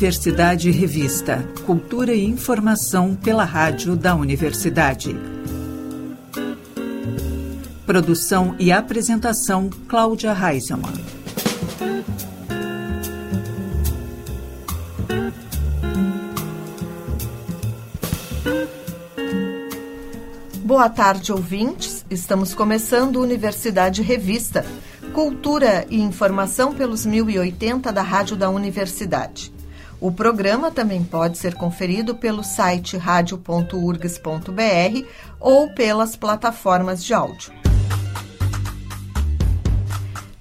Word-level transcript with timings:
Universidade 0.00 0.70
Revista. 0.70 1.44
Cultura 1.66 2.14
e 2.14 2.24
informação 2.24 3.14
pela 3.14 3.44
rádio 3.44 3.96
da 3.96 4.14
Universidade. 4.14 5.16
Produção 7.86 8.54
e 8.58 8.70
apresentação 8.70 9.68
Cláudia 9.88 10.32
Reisemann. 10.32 10.94
Boa 20.62 20.88
tarde, 20.88 21.32
ouvintes. 21.32 21.99
Estamos 22.10 22.56
começando 22.56 23.20
Universidade 23.20 24.02
Revista, 24.02 24.66
cultura 25.14 25.86
e 25.88 26.00
informação 26.00 26.74
pelos 26.74 27.06
1080 27.06 27.92
da 27.92 28.02
Rádio 28.02 28.36
da 28.36 28.50
Universidade. 28.50 29.52
O 30.00 30.10
programa 30.10 30.72
também 30.72 31.04
pode 31.04 31.38
ser 31.38 31.54
conferido 31.54 32.16
pelo 32.16 32.42
site 32.42 32.96
radio.urgs.br 32.96 35.06
ou 35.38 35.72
pelas 35.72 36.16
plataformas 36.16 37.04
de 37.04 37.14
áudio. 37.14 37.59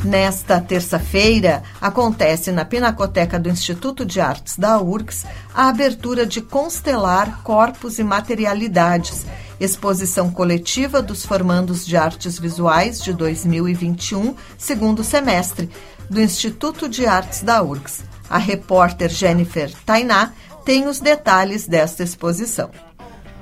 Nesta 0.03 0.62
terça-feira, 0.62 1.62
acontece 1.81 2.53
na 2.53 2.63
Pinacoteca 2.63 3.38
do 3.38 3.49
Instituto 3.49 4.05
de 4.05 4.21
Artes 4.21 4.57
da 4.57 4.80
URGS 4.80 5.26
a 5.53 5.67
abertura 5.67 6.26
de 6.26 6.40
Constelar 6.40 7.44
Corpos 7.44 7.99
e 7.99 8.04
Materialidades, 8.04 9.26
exposição 9.59 10.31
coletiva 10.31 11.02
dos 11.02 11.26
formandos 11.26 11.85
de 11.85 11.98
artes 11.98 12.40
visuais 12.40 13.04
de 13.04 13.12
2021, 13.12 14.35
segundo 14.57 15.04
semestre, 15.04 15.70
do 16.09 16.21
Instituto 16.21 16.87
de 16.87 17.05
Artes 17.05 17.43
da 17.43 17.62
URGS. 17.62 18.05
A 18.29 18.37
repórter 18.37 19.09
Jennifer 19.09 19.70
Tainá 19.85 20.31
tem 20.63 20.87
os 20.87 21.02
detalhes 21.02 21.68
desta 21.68 22.04
exposição. 22.04 22.71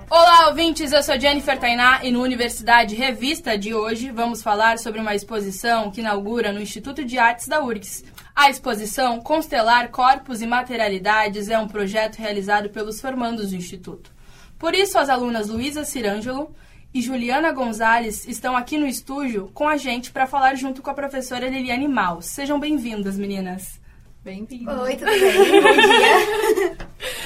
Olá, 0.10 0.48
ouvintes! 0.48 0.94
Eu 0.94 1.04
sou 1.04 1.20
Jennifer 1.20 1.60
Tainá 1.60 2.00
e 2.02 2.12
no 2.12 2.22
Universidade 2.22 2.96
Revista 2.96 3.58
de 3.58 3.74
hoje 3.74 4.10
vamos 4.10 4.42
falar 4.42 4.80
sobre 4.80 5.02
uma 5.02 5.14
exposição 5.14 5.92
que 5.92 6.00
inaugura 6.00 6.54
no 6.54 6.62
Instituto 6.62 7.04
de 7.04 7.18
Artes 7.18 7.46
da 7.46 7.62
URGS. 7.62 8.06
A 8.34 8.50
exposição 8.50 9.20
Constelar 9.20 9.90
Corpos 9.90 10.42
e 10.42 10.48
Materialidades 10.48 11.50
é 11.50 11.60
um 11.60 11.68
projeto 11.68 12.16
realizado 12.16 12.70
pelos 12.70 13.02
formandos 13.02 13.50
do 13.50 13.58
Instituto. 13.58 14.10
Por 14.58 14.74
isso, 14.74 14.98
as 14.98 15.10
alunas 15.10 15.50
Luísa 15.50 15.84
Cirângelo 15.84 16.56
e 16.94 17.02
Juliana 17.02 17.52
Gonzalez 17.52 18.26
estão 18.30 18.56
aqui 18.56 18.78
no 18.78 18.88
estúdio 18.88 19.52
com 19.54 19.68
a 19.68 19.76
gente 19.76 20.12
para 20.12 20.26
falar 20.26 20.56
junto 20.56 20.82
com 20.82 20.90
a 20.90 20.94
professora 20.94 21.50
Liliane 21.50 21.88
Maus. 21.88 22.28
Sejam 22.28 22.58
bem-vindas, 22.58 23.18
meninas! 23.18 23.78
Bem-vinda. 24.24 24.82
Oi, 24.84 24.96
tudo 24.96 25.12
bem? 25.12 25.62
Bom 25.62 25.74
dia. 25.74 26.78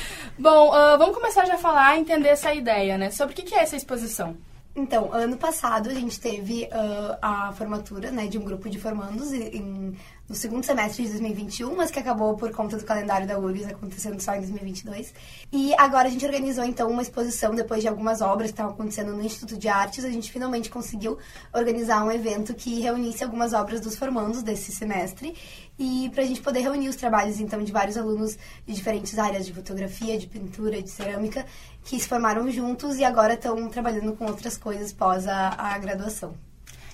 Bom, 0.38 0.70
uh, 0.70 0.98
vamos 0.98 1.16
começar 1.16 1.46
já 1.46 1.56
a 1.56 1.58
falar, 1.58 1.98
entender 1.98 2.30
essa 2.30 2.54
ideia, 2.54 2.98
né? 2.98 3.12
Sobre 3.12 3.34
o 3.34 3.36
que 3.36 3.54
é 3.54 3.60
essa 3.60 3.76
exposição? 3.76 4.36
Então, 4.74 5.14
ano 5.14 5.36
passado 5.36 5.90
a 5.90 5.94
gente 5.94 6.18
teve 6.18 6.64
uh, 6.64 7.18
a 7.22 7.52
formatura 7.52 8.10
né, 8.10 8.28
de 8.28 8.38
um 8.38 8.42
grupo 8.42 8.70
de 8.70 8.80
formandos 8.80 9.34
em, 9.34 9.94
no 10.30 10.34
segundo 10.34 10.64
semestre 10.64 11.04
de 11.04 11.10
2021, 11.10 11.76
mas 11.76 11.92
que 11.92 12.00
acabou 12.00 12.38
por 12.38 12.52
conta 12.52 12.78
do 12.78 12.86
calendário 12.86 13.28
da 13.28 13.38
URGS 13.38 13.68
acontecendo 13.68 14.18
só 14.22 14.34
em 14.34 14.40
2022. 14.40 15.14
E 15.52 15.74
agora 15.74 16.08
a 16.08 16.12
gente 16.12 16.26
organizou 16.26 16.64
então 16.64 16.90
uma 16.90 17.02
exposição 17.02 17.54
depois 17.54 17.82
de 17.82 17.90
algumas 17.90 18.22
obras 18.22 18.48
que 18.48 18.54
estavam 18.54 18.72
acontecendo 18.72 19.12
no 19.12 19.22
Instituto 19.22 19.58
de 19.58 19.68
Artes. 19.68 20.06
A 20.06 20.10
gente 20.10 20.32
finalmente 20.32 20.70
conseguiu 20.70 21.18
organizar 21.54 22.06
um 22.06 22.12
evento 22.12 22.54
que 22.54 22.80
reunisse 22.80 23.26
algumas 23.26 23.52
obras 23.52 23.82
dos 23.82 23.98
formandos 23.98 24.42
desse 24.42 24.72
semestre 24.72 25.36
e 25.82 26.10
para 26.12 26.22
a 26.22 26.26
gente 26.26 26.42
poder 26.42 26.60
reunir 26.60 26.90
os 26.90 26.96
trabalhos 26.96 27.40
então 27.40 27.64
de 27.64 27.72
vários 27.72 27.98
alunos 27.98 28.38
de 28.68 28.74
diferentes 28.74 29.18
áreas 29.18 29.48
de 29.48 29.54
fotografia, 29.54 30.16
de 30.20 30.28
pintura, 30.28 30.80
de 30.80 30.90
cerâmica 30.90 31.44
que 31.84 32.00
se 32.00 32.08
formaram 32.08 32.50
juntos 32.52 32.98
e 32.98 33.04
agora 33.04 33.34
estão 33.34 33.68
trabalhando 33.68 34.14
com 34.14 34.26
outras 34.26 34.58
coisas 34.58 34.94
pós 34.94 35.28
a, 35.28 35.50
a 35.58 35.78
graduação. 35.80 36.36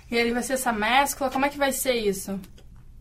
E 0.09 0.15
ele 0.15 0.31
vai 0.31 0.41
ser 0.41 0.53
essa 0.53 0.71
mescla? 0.71 1.29
Como 1.29 1.45
é 1.45 1.49
que 1.49 1.57
vai 1.57 1.73
ser 1.73 1.95
isso? 1.95 2.39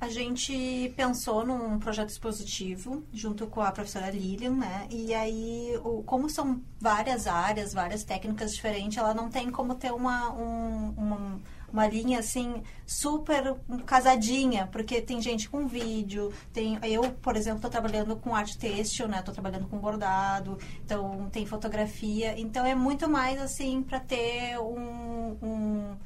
A 0.01 0.11
gente 0.11 0.93
pensou 0.97 1.47
num 1.47 1.79
projeto 1.79 2.11
expositivo 2.11 3.05
junto 3.13 3.47
com 3.47 3.63
a 3.63 3.71
professora 3.71 4.11
Lilian, 4.11 4.57
né? 4.57 4.87
E 4.91 5.15
aí, 5.15 5.79
o, 5.85 6.03
como 6.03 6.29
são 6.29 6.61
várias 6.79 7.27
áreas, 7.27 7.73
várias 7.73 8.05
técnicas 8.05 8.55
diferentes, 8.55 8.99
ela 8.99 9.15
não 9.15 9.31
tem 9.31 9.51
como 9.51 9.75
ter 9.77 9.93
uma, 9.93 10.33
um, 10.33 10.91
uma, 10.99 11.41
uma 11.73 11.87
linha 11.87 12.19
assim 12.21 12.63
super 12.87 13.57
casadinha, 13.85 14.69
porque 14.71 15.01
tem 15.01 15.21
gente 15.21 15.49
com 15.49 15.67
vídeo, 15.67 16.33
tem 16.53 16.79
eu, 16.83 17.03
por 17.23 17.37
exemplo, 17.37 17.59
estou 17.59 17.71
trabalhando 17.71 18.17
com 18.17 18.35
arte 18.35 18.57
têxtil, 18.59 19.09
né? 19.09 19.19
Estou 19.19 19.35
trabalhando 19.35 19.67
com 19.69 19.79
bordado, 19.79 20.59
então 20.85 21.29
tem 21.31 21.47
fotografia, 21.47 22.39
então 22.39 22.65
é 22.65 22.75
muito 22.75 23.09
mais 23.09 23.41
assim 23.41 23.83
para 23.83 24.01
ter 24.01 24.59
um, 24.59 25.37
um 25.43 25.97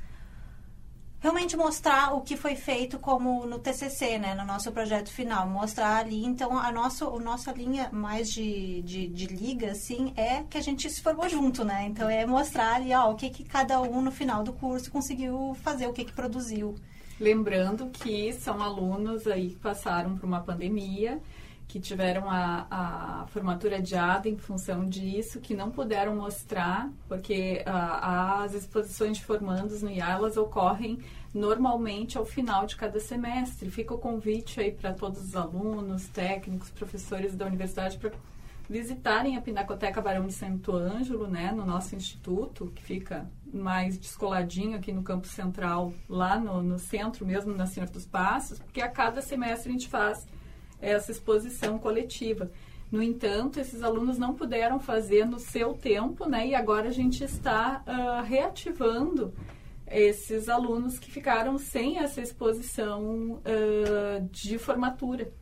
realmente 1.20 1.56
mostrar 1.56 2.14
o 2.14 2.22
que 2.22 2.36
foi 2.36 2.56
feito 2.56 2.98
como 2.98 3.46
no 3.46 3.58
TCC, 3.58 4.18
né, 4.18 4.34
no 4.34 4.44
nosso 4.44 4.72
projeto 4.72 5.10
final, 5.10 5.46
mostrar 5.46 5.98
ali, 5.98 6.24
então 6.24 6.58
a 6.58 6.72
nossa, 6.72 7.04
a 7.04 7.18
nossa 7.20 7.52
linha 7.52 7.90
mais 7.92 8.30
de, 8.30 8.80
de, 8.82 9.06
de, 9.06 9.26
liga, 9.26 9.70
assim, 9.72 10.12
é 10.16 10.42
que 10.48 10.56
a 10.56 10.62
gente 10.62 10.88
se 10.90 11.02
formou 11.02 11.28
junto, 11.28 11.62
né, 11.62 11.86
então 11.86 12.08
é 12.08 12.24
mostrar 12.24 12.76
ali, 12.76 12.94
ó, 12.94 13.10
o 13.10 13.14
que 13.14 13.28
que 13.28 13.44
cada 13.44 13.80
um 13.80 14.00
no 14.00 14.10
final 14.10 14.42
do 14.42 14.52
curso 14.52 14.90
conseguiu 14.90 15.54
fazer, 15.62 15.86
o 15.86 15.92
que 15.92 16.06
que 16.06 16.12
produziu. 16.12 16.74
Lembrando 17.20 17.90
que 17.90 18.32
são 18.32 18.62
alunos 18.62 19.26
aí 19.26 19.50
que 19.50 19.56
passaram 19.56 20.16
por 20.16 20.24
uma 20.24 20.40
pandemia, 20.40 21.20
que 21.70 21.78
tiveram 21.78 22.28
a, 22.28 22.66
a 22.68 23.26
formatura 23.28 23.76
adiada 23.76 24.28
em 24.28 24.36
função 24.36 24.84
disso, 24.88 25.38
que 25.38 25.54
não 25.54 25.70
puderam 25.70 26.16
mostrar, 26.16 26.90
porque 27.06 27.62
uh, 27.64 28.42
as 28.42 28.54
exposições 28.54 29.18
de 29.18 29.24
formandos 29.24 29.80
no 29.80 29.88
IA, 29.88 30.10
elas 30.10 30.36
ocorrem 30.36 30.98
normalmente 31.32 32.18
ao 32.18 32.24
final 32.24 32.66
de 32.66 32.74
cada 32.74 32.98
semestre. 32.98 33.70
Fica 33.70 33.94
o 33.94 33.98
convite 33.98 34.58
aí 34.58 34.72
para 34.72 34.92
todos 34.92 35.22
os 35.22 35.36
alunos, 35.36 36.08
técnicos, 36.08 36.70
professores 36.70 37.36
da 37.36 37.46
universidade 37.46 37.98
para 37.98 38.10
visitarem 38.68 39.36
a 39.36 39.40
Pinacoteca 39.40 40.00
Barão 40.00 40.26
de 40.26 40.32
Santo 40.32 40.74
Ângelo, 40.74 41.28
né, 41.28 41.52
no 41.52 41.64
nosso 41.64 41.94
instituto, 41.94 42.72
que 42.74 42.82
fica 42.82 43.30
mais 43.46 43.96
descoladinho 43.96 44.76
aqui 44.76 44.90
no 44.92 45.04
campo 45.04 45.28
central, 45.28 45.92
lá 46.08 46.36
no, 46.36 46.64
no 46.64 46.80
centro 46.80 47.24
mesmo, 47.24 47.54
na 47.54 47.66
Senhor 47.66 47.88
dos 47.88 48.06
Passos, 48.06 48.58
porque 48.58 48.80
a 48.80 48.88
cada 48.88 49.22
semestre 49.22 49.68
a 49.68 49.72
gente 49.72 49.88
faz 49.88 50.26
essa 50.80 51.10
exposição 51.10 51.78
coletiva. 51.78 52.50
No 52.90 53.02
entanto, 53.02 53.60
esses 53.60 53.82
alunos 53.82 54.18
não 54.18 54.34
puderam 54.34 54.80
fazer 54.80 55.24
no 55.24 55.38
seu 55.38 55.74
tempo, 55.74 56.28
né? 56.28 56.48
E 56.48 56.54
agora 56.54 56.88
a 56.88 56.92
gente 56.92 57.22
está 57.22 57.84
uh, 57.86 58.24
reativando 58.24 59.32
esses 59.86 60.48
alunos 60.48 60.98
que 60.98 61.10
ficaram 61.10 61.56
sem 61.58 61.98
essa 61.98 62.20
exposição 62.20 63.40
uh, 63.44 64.28
de 64.30 64.58
formatura. 64.58 65.32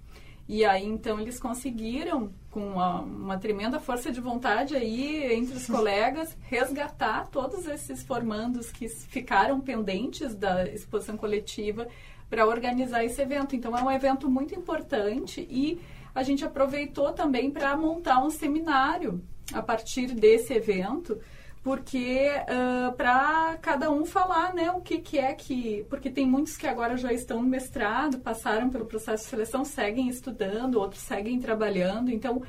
E 0.49 0.65
aí, 0.65 0.87
então, 0.87 1.21
eles 1.21 1.39
conseguiram, 1.39 2.33
com 2.51 2.67
uma, 2.67 3.01
uma, 3.03 3.39
tremenda 3.39 3.79
força 3.79 4.11
de 4.11 4.19
vontade 4.19 4.75
aí 4.75 5.35
entre 5.35 5.55
os 5.55 5.67
colegas, 5.69 6.35
resgatar 6.41 7.29
todos 7.29 7.67
esses 7.67 8.03
formandos 8.03 8.71
que 8.71 8.89
ficaram 8.89 9.61
pendentes 9.61 10.35
da 10.35 10.67
exposição 10.67 11.19
coletiva 11.19 11.87
para 12.29 12.47
organizar 12.47 13.05
esse 13.05 13.21
evento. 13.21 13.57
Então, 13.57 13.77
é 13.77 13.83
um 13.83 13.91
evento 13.91 14.31
muito 14.31 14.55
importante 14.55 15.47
e 15.51 15.81
a 16.15 16.23
gente 16.23 16.45
aproveitou 16.45 17.13
também 17.13 17.51
para 17.51 17.77
montar 17.77 18.23
um 18.23 18.31
seminário 18.31 19.23
a 19.53 19.63
partir 19.63 20.09
desse 20.09 20.53
evento, 20.53 21.19
porque 21.63 22.29
uh, 22.43 22.93
para 22.93 23.57
cada 23.61 23.91
um 23.91 24.05
falar 24.05 24.55
né, 24.55 24.71
o 24.71 24.81
que, 24.81 24.99
que 24.99 25.19
é 25.19 25.33
que. 25.33 25.85
Porque 25.89 26.11
tem 26.11 26.27
muitos 26.27 26.57
que 26.57 26.67
agora 26.67 26.97
já 26.97 27.13
estão 27.13 27.43
no 27.43 27.49
mestrado, 27.49 28.19
passaram 28.19 28.71
pelo 28.71 28.87
processo 28.87 29.25
de 29.25 29.31
seleção, 29.31 29.65
seguem 29.65 30.09
estudando, 30.09 30.77
outros 30.77 31.03
seguem 31.03 31.39
trabalhando. 31.41 32.11
Então, 32.11 32.43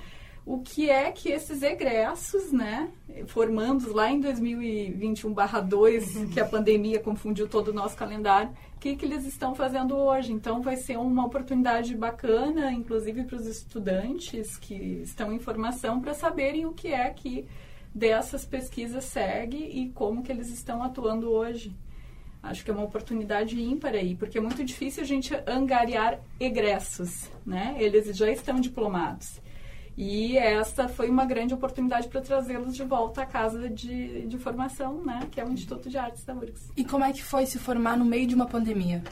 o 0.45 0.59
que 0.59 0.89
é 0.89 1.11
que 1.11 1.29
esses 1.29 1.61
egressos, 1.61 2.51
né, 2.51 2.91
formandos 3.27 3.93
lá 3.93 4.11
em 4.11 4.19
2021/2, 4.19 6.25
que 6.33 6.39
a 6.39 6.45
pandemia 6.45 6.99
confundiu 6.99 7.47
todo 7.47 7.69
o 7.69 7.73
nosso 7.73 7.95
calendário, 7.95 8.51
o 8.75 8.79
que, 8.79 8.95
que 8.95 9.05
eles 9.05 9.25
estão 9.25 9.53
fazendo 9.53 9.95
hoje? 9.95 10.31
Então, 10.31 10.61
vai 10.61 10.77
ser 10.77 10.97
uma 10.97 11.25
oportunidade 11.25 11.95
bacana, 11.95 12.71
inclusive 12.71 13.25
para 13.25 13.35
os 13.35 13.45
estudantes 13.45 14.57
que 14.57 15.01
estão 15.03 15.33
em 15.33 15.39
formação, 15.39 15.99
para 15.99 16.13
saberem 16.13 16.65
o 16.65 16.73
que 16.73 16.87
é 16.87 17.09
que 17.09 17.45
dessas 17.93 18.45
pesquisas 18.45 19.03
segue 19.03 19.57
e 19.57 19.89
como 19.89 20.23
que 20.23 20.31
eles 20.31 20.49
estão 20.49 20.81
atuando 20.81 21.29
hoje. 21.29 21.75
Acho 22.41 22.63
que 22.63 22.71
é 22.71 22.73
uma 22.73 22.85
oportunidade 22.85 23.61
ímpar 23.61 23.93
aí, 23.93 24.15
porque 24.15 24.37
é 24.37 24.41
muito 24.41 24.63
difícil 24.63 25.03
a 25.03 25.05
gente 25.05 25.35
angariar 25.45 26.21
egressos, 26.39 27.29
né? 27.45 27.75
Eles 27.77 28.15
já 28.15 28.31
estão 28.31 28.61
diplomados. 28.61 29.41
E 30.01 30.37
essa 30.37 30.87
foi 30.87 31.09
uma 31.09 31.25
grande 31.25 31.53
oportunidade 31.53 32.07
para 32.07 32.21
trazê-los 32.21 32.73
de 32.73 32.85
volta 32.85 33.23
à 33.23 33.25
casa 33.25 33.69
de, 33.69 34.25
de 34.27 34.37
formação, 34.37 35.03
né, 35.03 35.27
que 35.29 35.41
é 35.41 35.43
o 35.43 35.51
Instituto 35.51 35.89
de 35.89 35.97
Artes 35.97 36.23
da 36.23 36.33
URGS. 36.33 36.71
E 36.77 36.85
como 36.85 37.03
é 37.03 37.11
que 37.11 37.21
foi 37.21 37.45
se 37.45 37.59
formar 37.59 37.97
no 37.97 38.05
meio 38.05 38.25
de 38.25 38.33
uma 38.33 38.45
pandemia? 38.45 39.03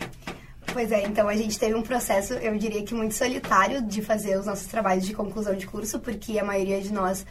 Pois 0.72 0.89
é, 0.94 1.04
então 1.04 1.28
a 1.28 1.36
gente 1.36 1.60
teve 1.60 1.75
um 1.75 1.81
processo, 1.81 2.36
eu 2.36 2.57
diria 2.57 2.81
que 2.84 2.95
muito 2.95 3.13
solitário, 3.16 3.81
de 3.81 4.01
fazer 4.01 4.39
os 4.39 4.45
nossos 4.45 4.68
trabalhos 4.68 5.06
de 5.06 5.13
conclusão 5.13 5.57
de 5.57 5.68
curso, 5.68 6.00
porque 6.00 6.39
a 6.39 6.45
maioria 6.45 6.80
de 6.80 6.94
nós 6.94 7.25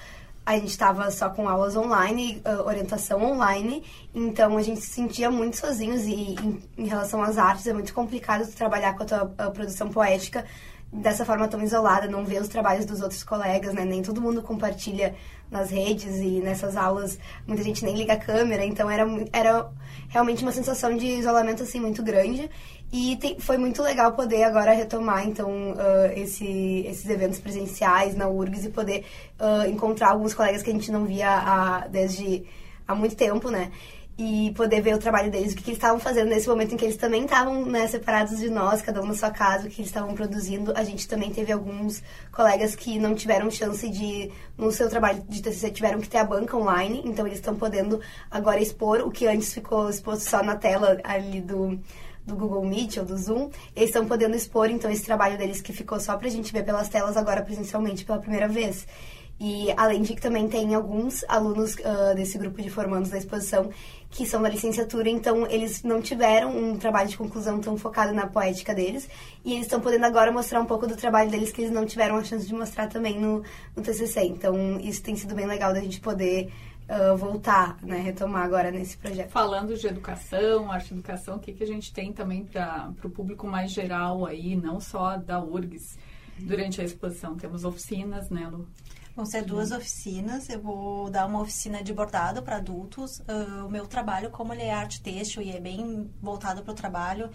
a 0.45 0.53
gente 0.59 0.69
estava 0.69 1.11
só 1.11 1.31
com 1.31 1.49
aulas 1.49 1.77
online, 1.77 2.43
uh, 2.45 2.67
orientação 2.67 3.25
online, 3.25 3.83
então 4.15 4.59
a 4.59 4.63
gente 4.63 4.83
se 4.83 4.89
sentia 4.89 5.31
muito 5.31 5.57
sozinhos 5.57 6.03
e 6.03 6.35
em, 6.35 6.63
em 6.77 6.87
relação 6.87 7.23
às 7.23 7.39
artes 7.39 7.67
é 7.67 7.73
muito 7.73 7.95
complicado 7.95 8.47
trabalhar 8.53 8.95
com 8.95 9.03
a 9.03 9.07
tua 9.07 9.35
a 9.39 9.51
produção 9.51 9.89
poética 9.89 10.45
dessa 10.93 11.25
forma 11.25 11.49
tão 11.49 11.63
isolada, 11.63 12.07
não 12.07 12.25
ver 12.25 12.41
os 12.41 12.49
trabalhos 12.49 12.87
dos 12.87 13.01
outros 13.03 13.23
colegas, 13.23 13.75
né? 13.75 13.85
Nem 13.85 14.03
todo 14.03 14.21
mundo 14.21 14.43
compartilha 14.43 15.15
nas 15.51 15.71
redes 15.71 16.17
e 16.17 16.41
nessas 16.41 16.77
aulas 16.77 17.19
muita 17.47 17.63
gente 17.63 17.85
nem 17.85 17.97
liga 17.97 18.15
a 18.15 18.17
câmera, 18.17 18.65
então 18.65 18.91
era, 18.91 19.07
era 19.33 19.71
realmente 20.09 20.43
uma 20.43 20.53
sensação 20.53 20.97
de 20.97 21.07
isolamento 21.07 21.63
assim 21.63 21.81
muito 21.81 22.03
grande 22.03 22.51
e 22.93 23.17
tem, 23.17 23.39
foi 23.39 23.57
muito 23.57 23.83
legal 23.83 24.13
poder 24.13 24.45
agora 24.45 24.73
retomar 24.73 25.27
então 25.27 25.73
uh, 25.73 26.13
esse, 26.17 26.85
esses 26.87 27.09
eventos 27.09 27.39
presenciais 27.39 28.17
na 28.17 28.29
URGS 28.29 28.67
e 28.67 28.71
poder 28.71 29.05
uh, 29.41 29.69
encontrar 29.69 30.11
alguns 30.11 30.35
colegas 30.35 30.63
que 30.63 30.71
a 30.71 30.73
gente 30.73 30.91
não 30.91 31.05
via 31.05 31.29
há, 31.29 31.87
desde 31.87 32.45
há 32.87 32.95
muito 32.95 33.17
tempo, 33.17 33.51
né? 33.51 33.71
E 34.19 34.51
poder 34.57 34.81
ver 34.81 34.95
o 34.95 34.99
trabalho 34.99 35.31
deles, 35.31 35.53
o 35.53 35.57
que, 35.57 35.63
que 35.63 35.71
eles 35.71 35.79
estavam 35.79 36.01
fazendo 36.01 36.29
nesse 36.29 36.49
momento 36.49 36.73
em 36.73 36.77
que 36.77 36.85
eles 36.87 36.97
também 36.97 37.25
estavam 37.25 37.67
né, 37.67 37.87
separados 37.87 38.39
de 38.39 38.49
nós, 38.49 38.81
cada 38.81 39.03
um 39.03 39.07
na 39.07 39.15
sua 39.15 39.31
casa, 39.31 39.67
o 39.67 39.71
que 39.71 39.81
eles 39.81 39.91
estavam 39.91 40.15
produzindo. 40.15 40.73
A 40.75 40.83
gente 40.83 41.07
também 41.07 41.31
teve 41.31 41.53
alguns 41.53 42.03
colegas 42.33 42.75
que 42.75 42.99
não 42.99 43.15
tiveram 43.15 43.51
chance 43.51 43.87
de, 43.91 44.31
no 44.57 44.73
seu 44.73 44.89
trabalho 44.89 45.23
de 45.29 45.43
TCC, 45.43 45.71
tiveram 45.71 46.01
que 46.01 46.09
ter 46.09 46.19
a 46.19 46.25
banca 46.25 46.57
online, 46.57 47.03
então 47.05 47.27
eles 47.27 47.39
estão 47.39 47.55
podendo 47.57 48.01
agora 48.31 48.61
expor 48.61 49.01
o 49.01 49.11
que 49.11 49.27
antes 49.27 49.53
ficou 49.53 49.91
exposto 49.91 50.23
só 50.23 50.43
na 50.43 50.57
tela 50.57 50.99
ali 51.05 51.43
do, 51.43 51.79
do 52.25 52.35
Google 52.35 52.65
Meet 52.65 52.97
ou 52.97 53.05
do 53.05 53.19
Zoom, 53.19 53.51
eles 53.75 53.91
estão 53.91 54.07
podendo 54.07 54.35
expor, 54.35 54.71
então, 54.71 54.91
esse 54.91 55.05
trabalho 55.05 55.37
deles 55.37 55.61
que 55.61 55.75
ficou 55.75 56.01
só 56.01 56.17
pra 56.17 56.31
gente 56.31 56.53
ver 56.55 56.65
pelas 56.65 56.89
telas 56.89 57.19
agora 57.19 57.43
presencialmente 57.43 58.05
pela 58.05 58.19
primeira 58.19 58.49
vez. 58.49 58.87
E 59.39 59.71
além 59.77 60.01
de 60.01 60.15
que 60.15 60.21
também 60.21 60.49
tem 60.49 60.75
alguns 60.75 61.23
alunos 61.29 61.75
uh, 61.75 62.15
desse 62.15 62.39
grupo 62.39 62.63
de 62.63 62.71
formandos 62.71 63.11
da 63.11 63.19
exposição 63.19 63.71
que 64.09 64.25
são 64.25 64.41
da 64.41 64.49
licenciatura, 64.49 65.11
então 65.11 65.47
eles 65.47 65.83
não 65.83 66.01
tiveram 66.01 66.57
um 66.57 66.79
trabalho 66.79 67.09
de 67.09 67.19
conclusão 67.19 67.61
tão 67.61 67.77
focado 67.77 68.15
na 68.15 68.27
poética 68.27 68.75
deles, 68.75 69.07
e 69.45 69.53
eles 69.53 69.67
estão 69.67 69.79
podendo 69.79 70.07
agora 70.07 70.33
mostrar 70.33 70.61
um 70.61 70.65
pouco 70.65 70.87
do 70.87 70.97
trabalho 70.97 71.31
deles 71.31 71.53
que 71.53 71.61
eles 71.61 71.71
não 71.71 71.85
tiveram 71.85 72.17
a 72.17 72.25
chance 72.25 72.47
de 72.47 72.55
mostrar 72.55 72.87
também 72.87 73.21
no, 73.21 73.43
no 73.77 73.83
TCC. 73.83 74.23
Então 74.23 74.81
isso 74.81 75.03
tem 75.03 75.15
sido 75.17 75.35
bem 75.35 75.47
legal 75.47 75.75
da 75.75 75.81
gente 75.81 76.01
poder 76.01 76.51
uh, 76.89 77.17
voltar, 77.17 77.77
né, 77.83 77.99
retomar 77.99 78.43
agora 78.43 78.71
nesse 78.71 78.97
projeto. 78.97 79.31
Falando 79.31 79.77
de 79.77 79.87
educação, 79.87 80.71
arte 80.71 80.95
educação, 80.95 81.37
o 81.37 81.39
que, 81.39 81.53
que 81.53 81.63
a 81.63 81.67
gente 81.67 81.93
tem 81.93 82.13
também 82.13 82.45
para 82.45 82.91
o 83.05 83.11
público 83.11 83.47
mais 83.47 83.71
geral 83.71 84.25
aí, 84.25 84.57
não 84.57 84.81
só 84.81 85.19
da 85.19 85.43
URGS, 85.43 85.99
durante 86.39 86.81
a 86.81 86.85
exposição? 86.85 87.37
Temos 87.37 87.65
oficinas, 87.65 88.31
né, 88.31 88.49
Lu? 88.51 88.67
Vão 89.17 89.25
ser 89.25 89.43
duas 89.43 89.73
oficinas. 89.73 90.47
Eu 90.51 90.61
vou 90.61 91.09
dar 91.09 91.25
uma 91.25 91.41
oficina 91.41 91.83
de 91.83 91.91
bordado 91.91 92.43
para 92.43 92.57
adultos. 92.57 93.21
Uh, 93.21 93.65
o 93.67 93.71
meu 93.71 93.87
trabalho, 93.87 94.31
como 94.31 94.53
ele 94.53 94.63
é 94.63 94.75
arte 94.75 95.01
têxtil 95.01 95.41
e 95.41 95.53
é 95.53 95.59
bem 95.59 96.11
voltado 96.21 96.63
para 96.63 96.73
o 96.73 96.75
trabalho, 96.75 97.31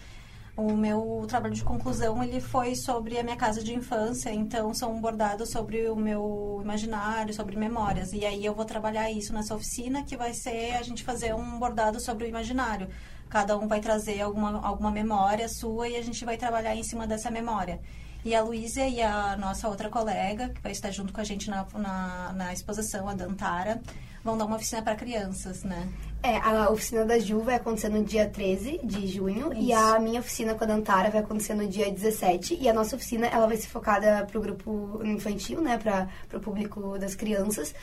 o 0.56 0.74
meu 0.74 1.26
trabalho 1.28 1.56
de 1.56 1.64
conclusão 1.64 2.24
ele 2.24 2.40
foi 2.40 2.76
sobre 2.76 3.18
a 3.18 3.24
minha 3.24 3.36
casa 3.36 3.64
de 3.64 3.74
infância. 3.74 4.32
Então, 4.32 4.76
são 4.76 5.02
bordados 5.02 5.50
sobre 5.50 5.90
o 5.90 5.96
meu 5.96 6.60
imaginário, 6.62 7.34
sobre 7.34 7.56
memórias. 7.56 8.14
E 8.14 8.24
aí 8.24 8.46
eu 8.46 8.54
vou 8.54 8.64
trabalhar 8.64 9.10
isso 9.10 9.34
nessa 9.34 9.56
oficina, 9.56 10.04
que 10.04 10.16
vai 10.16 10.36
ser 10.36 10.76
a 10.76 10.84
gente 10.84 11.04
fazer 11.04 11.34
um 11.34 11.58
bordado 11.58 12.00
sobre 12.00 12.26
o 12.26 12.28
imaginário. 12.28 12.90
Cada 13.28 13.58
um 13.58 13.68
vai 13.68 13.80
trazer 13.80 14.22
alguma, 14.22 14.62
alguma 14.62 14.92
memória 14.92 15.50
sua 15.50 15.90
e 15.90 15.96
a 15.96 16.02
gente 16.04 16.24
vai 16.24 16.38
trabalhar 16.38 16.76
em 16.76 16.84
cima 16.84 17.08
dessa 17.08 17.32
memória. 17.32 17.82
E 18.24 18.36
a 18.36 18.44
Luísa 18.44 18.82
e 18.82 19.02
a 19.02 19.36
nossa 19.36 19.68
outra 19.68 19.90
colega, 19.90 20.50
que 20.50 20.62
vai 20.62 20.72
estar 20.72 20.92
junto 20.92 21.12
com 21.12 21.20
a 21.20 21.24
gente 21.24 21.50
na, 21.50 21.66
na, 21.74 22.34
na 22.34 22.54
exposição, 22.54 23.10
a 23.10 23.16
Dantara, 23.16 23.82
vão 24.24 24.38
dar 24.38 24.46
uma 24.46 24.58
oficina 24.58 24.82
para 24.82 24.96
crianças, 24.96 25.64
né? 25.64 25.90
É, 26.24 26.38
a 26.38 26.70
oficina 26.70 27.04
da 27.04 27.18
Ju 27.18 27.40
vai 27.40 27.56
acontecer 27.56 27.90
no 27.90 28.04
dia 28.04 28.30
13 28.30 28.80
de 28.84 29.08
junho 29.08 29.52
Isso. 29.54 29.62
e 29.64 29.74
a 29.74 30.00
minha 30.00 30.20
oficina 30.20 30.54
com 30.54 30.64
a 30.64 30.68
Dantara 30.68 31.10
vai 31.10 31.22
acontecer 31.22 31.56
no 31.56 31.68
dia 31.68 31.92
17 31.92 32.60
e 32.62 32.70
a 32.70 32.74
nossa 32.74 32.96
oficina 32.96 33.26
ela 33.26 33.48
vai 33.48 33.58
ser 33.58 33.68
focada 33.68 34.24
para 34.24 34.38
o 34.38 34.42
grupo 34.42 35.02
infantil, 35.04 35.62
né, 35.62 35.80
para 35.80 36.08
o 36.32 36.40
público 36.40 37.00
das 37.00 37.16
crianças 37.16 37.74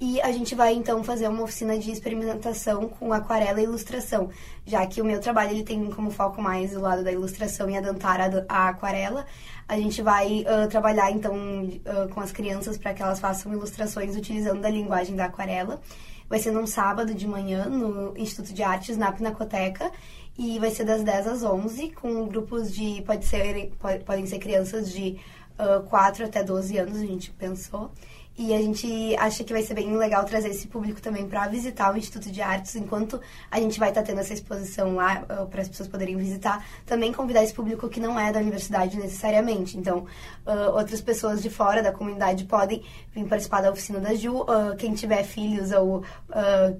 e 0.00 0.20
a 0.20 0.30
gente 0.30 0.54
vai 0.54 0.74
então 0.74 1.02
fazer 1.02 1.26
uma 1.26 1.42
oficina 1.42 1.76
de 1.76 1.90
experimentação 1.90 2.88
com 2.88 3.12
aquarela 3.12 3.60
e 3.60 3.64
ilustração, 3.64 4.30
já 4.64 4.86
que 4.86 5.02
o 5.02 5.04
meu 5.04 5.20
trabalho 5.20 5.50
ele 5.50 5.64
tem 5.64 5.90
como 5.90 6.10
foco 6.10 6.40
mais 6.40 6.76
o 6.76 6.80
lado 6.80 7.02
da 7.02 7.10
ilustração 7.10 7.68
e 7.68 7.76
a 7.76 7.80
Dantara 7.80 8.46
a 8.48 8.68
aquarela. 8.68 9.26
A 9.66 9.76
gente 9.76 10.00
vai 10.00 10.42
uh, 10.42 10.68
trabalhar 10.68 11.10
então 11.10 11.34
uh, 11.34 12.08
com 12.14 12.20
as 12.20 12.30
crianças 12.30 12.78
para 12.78 12.94
que 12.94 13.02
elas 13.02 13.18
façam 13.18 13.52
ilustrações 13.52 14.16
utilizando 14.16 14.64
a 14.64 14.70
linguagem 14.70 15.16
da 15.16 15.24
aquarela. 15.24 15.80
Vai 16.28 16.38
ser 16.38 16.52
num 16.52 16.66
sábado 16.66 17.12
de 17.12 17.26
manhã 17.26 17.64
no 17.64 18.16
Instituto 18.16 18.54
de 18.54 18.62
Artes, 18.62 18.96
na 18.96 19.10
Pinacoteca, 19.10 19.90
e 20.38 20.58
vai 20.60 20.70
ser 20.70 20.84
das 20.84 21.02
10 21.02 21.26
às 21.26 21.42
11, 21.42 21.90
com 21.90 22.26
grupos 22.28 22.72
de. 22.72 23.02
Pode 23.02 23.24
ser, 23.24 23.72
pode, 23.80 24.04
podem 24.04 24.26
ser 24.26 24.38
crianças 24.38 24.92
de 24.92 25.18
uh, 25.58 25.82
4 25.88 26.26
até 26.26 26.44
12 26.44 26.78
anos, 26.78 26.98
a 26.98 27.06
gente 27.06 27.32
pensou. 27.32 27.90
E 28.38 28.54
a 28.54 28.62
gente 28.62 29.16
acha 29.16 29.42
que 29.42 29.52
vai 29.52 29.64
ser 29.64 29.74
bem 29.74 29.96
legal 29.96 30.24
trazer 30.24 30.50
esse 30.50 30.68
público 30.68 31.02
também 31.02 31.26
para 31.26 31.48
visitar 31.48 31.92
o 31.92 31.96
Instituto 31.98 32.30
de 32.30 32.40
Artes, 32.40 32.76
enquanto 32.76 33.20
a 33.50 33.58
gente 33.58 33.80
vai 33.80 33.88
estar 33.88 34.02
tá 34.02 34.06
tendo 34.06 34.20
essa 34.20 34.32
exposição 34.32 34.94
lá 34.94 35.24
uh, 35.24 35.46
para 35.48 35.60
as 35.60 35.68
pessoas 35.68 35.88
poderem 35.88 36.16
visitar. 36.16 36.64
Também 36.86 37.12
convidar 37.12 37.42
esse 37.42 37.52
público 37.52 37.88
que 37.88 37.98
não 37.98 38.18
é 38.18 38.32
da 38.32 38.38
universidade 38.38 38.96
necessariamente. 38.96 39.76
Então, 39.76 40.06
uh, 40.46 40.76
outras 40.76 41.00
pessoas 41.00 41.42
de 41.42 41.50
fora 41.50 41.82
da 41.82 41.90
comunidade 41.90 42.44
podem 42.44 42.84
vir 43.12 43.24
participar 43.24 43.60
da 43.60 43.72
oficina 43.72 43.98
da 43.98 44.14
Ju. 44.14 44.42
Uh, 44.42 44.76
quem 44.78 44.94
tiver 44.94 45.24
filhos 45.24 45.72
ou 45.72 46.04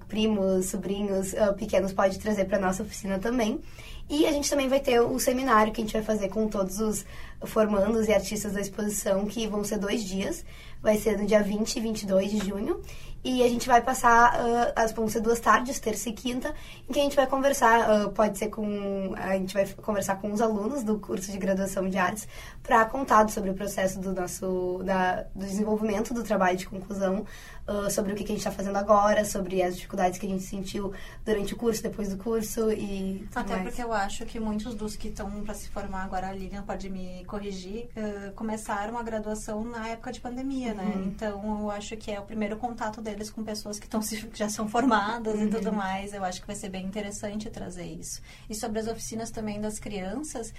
primos, 0.06 0.66
sobrinhos 0.66 1.34
pequenos 1.56 1.92
pode 1.92 2.20
trazer 2.20 2.44
para 2.44 2.60
nossa 2.60 2.84
oficina 2.84 3.18
também. 3.18 3.60
E 4.08 4.26
a 4.26 4.32
gente 4.32 4.48
também 4.48 4.68
vai 4.68 4.80
ter 4.80 5.00
o 5.00 5.18
seminário 5.18 5.72
que 5.72 5.80
a 5.82 5.84
gente 5.84 5.92
vai 5.92 6.02
fazer 6.02 6.28
com 6.28 6.48
todos 6.48 6.80
os 6.80 7.04
formandos 7.44 8.08
e 8.08 8.12
artistas 8.12 8.54
da 8.54 8.60
exposição, 8.60 9.26
que 9.26 9.46
vão 9.46 9.62
ser 9.64 9.78
dois 9.78 10.02
dias 10.02 10.44
vai 10.82 10.96
ser 10.96 11.18
no 11.18 11.26
dia 11.26 11.42
20 11.42 11.76
e 11.76 11.80
22 11.80 12.30
de 12.30 12.38
junho. 12.38 12.80
E 13.24 13.42
a 13.42 13.48
gente 13.48 13.66
vai 13.66 13.82
passar, 13.82 14.34
uh, 14.34 14.72
as, 14.76 14.92
vão 14.92 15.08
ser 15.08 15.20
duas 15.20 15.40
tardes, 15.40 15.80
terça 15.80 16.08
e 16.08 16.12
quinta, 16.12 16.54
em 16.88 16.92
que 16.92 17.00
a 17.00 17.02
gente 17.02 17.16
vai 17.16 17.26
conversar, 17.26 18.06
uh, 18.06 18.10
pode 18.10 18.38
ser 18.38 18.48
com, 18.48 19.12
a 19.16 19.32
gente 19.36 19.52
vai 19.52 19.66
conversar 19.66 20.16
com 20.16 20.32
os 20.32 20.40
alunos 20.40 20.84
do 20.84 20.98
curso 21.00 21.30
de 21.32 21.36
graduação 21.36 21.88
de 21.88 21.98
artes 21.98 22.28
para 22.62 22.84
contar 22.84 23.28
sobre 23.28 23.50
o 23.50 23.54
processo 23.54 23.98
do 23.98 24.14
nosso, 24.14 24.82
da, 24.84 25.24
do 25.34 25.44
desenvolvimento 25.44 26.14
do 26.14 26.22
trabalho 26.22 26.56
de 26.56 26.66
conclusão, 26.68 27.26
uh, 27.68 27.90
sobre 27.90 28.12
o 28.12 28.16
que, 28.16 28.24
que 28.24 28.32
a 28.32 28.34
gente 28.34 28.38
está 28.38 28.50
fazendo 28.50 28.76
agora, 28.76 29.24
sobre 29.24 29.62
as 29.62 29.76
dificuldades 29.76 30.18
que 30.18 30.26
a 30.26 30.28
gente 30.28 30.42
sentiu 30.42 30.92
durante 31.24 31.54
o 31.54 31.56
curso, 31.56 31.82
depois 31.82 32.08
do 32.08 32.16
curso 32.16 32.72
e 32.72 33.28
Até 33.34 33.54
mais. 33.54 33.68
porque 33.68 33.82
eu 33.82 33.92
acho 33.92 34.24
que 34.24 34.40
muitos 34.40 34.74
dos 34.74 34.96
que 34.96 35.08
estão 35.08 35.30
para 35.42 35.54
se 35.54 35.68
formar 35.68 36.04
agora, 36.04 36.28
a 36.28 36.32
Lilian 36.32 36.62
pode 36.62 36.88
me 36.88 37.24
corrigir, 37.26 37.88
uh, 37.96 38.32
começaram 38.32 38.98
a 38.98 39.02
graduação 39.02 39.62
na 39.64 39.88
época 39.88 40.10
de 40.10 40.20
pandemia, 40.20 40.74
né? 40.74 40.82
uhum. 40.82 41.00
né? 41.00 41.04
Então 41.06 41.60
eu 41.60 41.70
acho 41.70 41.96
que 41.96 42.10
é 42.10 42.18
o 42.18 42.24
primeiro 42.24 42.56
contato 42.56 43.00
deles 43.00 43.30
com 43.30 43.44
pessoas 43.44 43.78
que, 43.78 43.86
estão 43.86 44.00
já 44.34 44.48
são 44.48 44.68
formadas 44.68 45.34
uhum. 45.34 45.46
e 45.46 45.50
tudo 45.50 45.72
mais. 45.72 46.14
Eu 46.14 46.24
acho 46.24 46.40
que 46.40 46.46
vai 46.46 46.56
ser 46.56 46.70
bem 46.70 46.86
interessante 46.86 47.50
trazer 47.50 47.84
isso. 47.84 48.20
E 48.48 48.54
sobre 48.54 48.78
as 48.78 48.86
oficinas 48.86 49.30
também 49.30 49.60
das 49.60 49.78
crianças, 49.78 50.52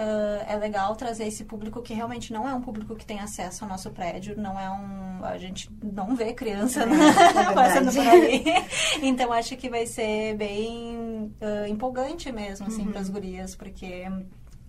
uh, 0.00 0.44
é 0.48 0.56
legal 0.56 0.96
trazer 0.96 1.26
esse 1.26 1.44
público 1.44 1.82
que 1.82 1.92
realmente 1.92 2.32
não 2.32 2.48
é 2.48 2.54
um 2.54 2.60
público 2.60 2.96
que 2.96 3.04
tem 3.04 3.20
acesso 3.20 3.64
ao 3.64 3.70
nosso 3.70 3.90
prédio, 3.90 4.36
não 4.36 4.58
é 4.58 4.70
um. 4.70 5.24
A 5.24 5.36
gente 5.36 5.70
não 5.82 6.16
vê 6.16 6.32
criança 6.32 6.86
né? 6.86 6.96
é, 6.96 7.52
passando 7.52 7.92
por 7.92 8.06
ali. 8.06 8.42
então 9.02 9.32
acho 9.32 9.56
que 9.56 9.68
vai 9.68 9.86
ser 9.86 10.34
bem 10.36 11.30
uh, 11.40 11.66
empolgante 11.68 12.32
mesmo, 12.32 12.66
assim, 12.66 12.82
uhum. 12.82 12.92
para 12.92 13.00
as 13.00 13.10
gurias, 13.10 13.54
porque 13.54 14.06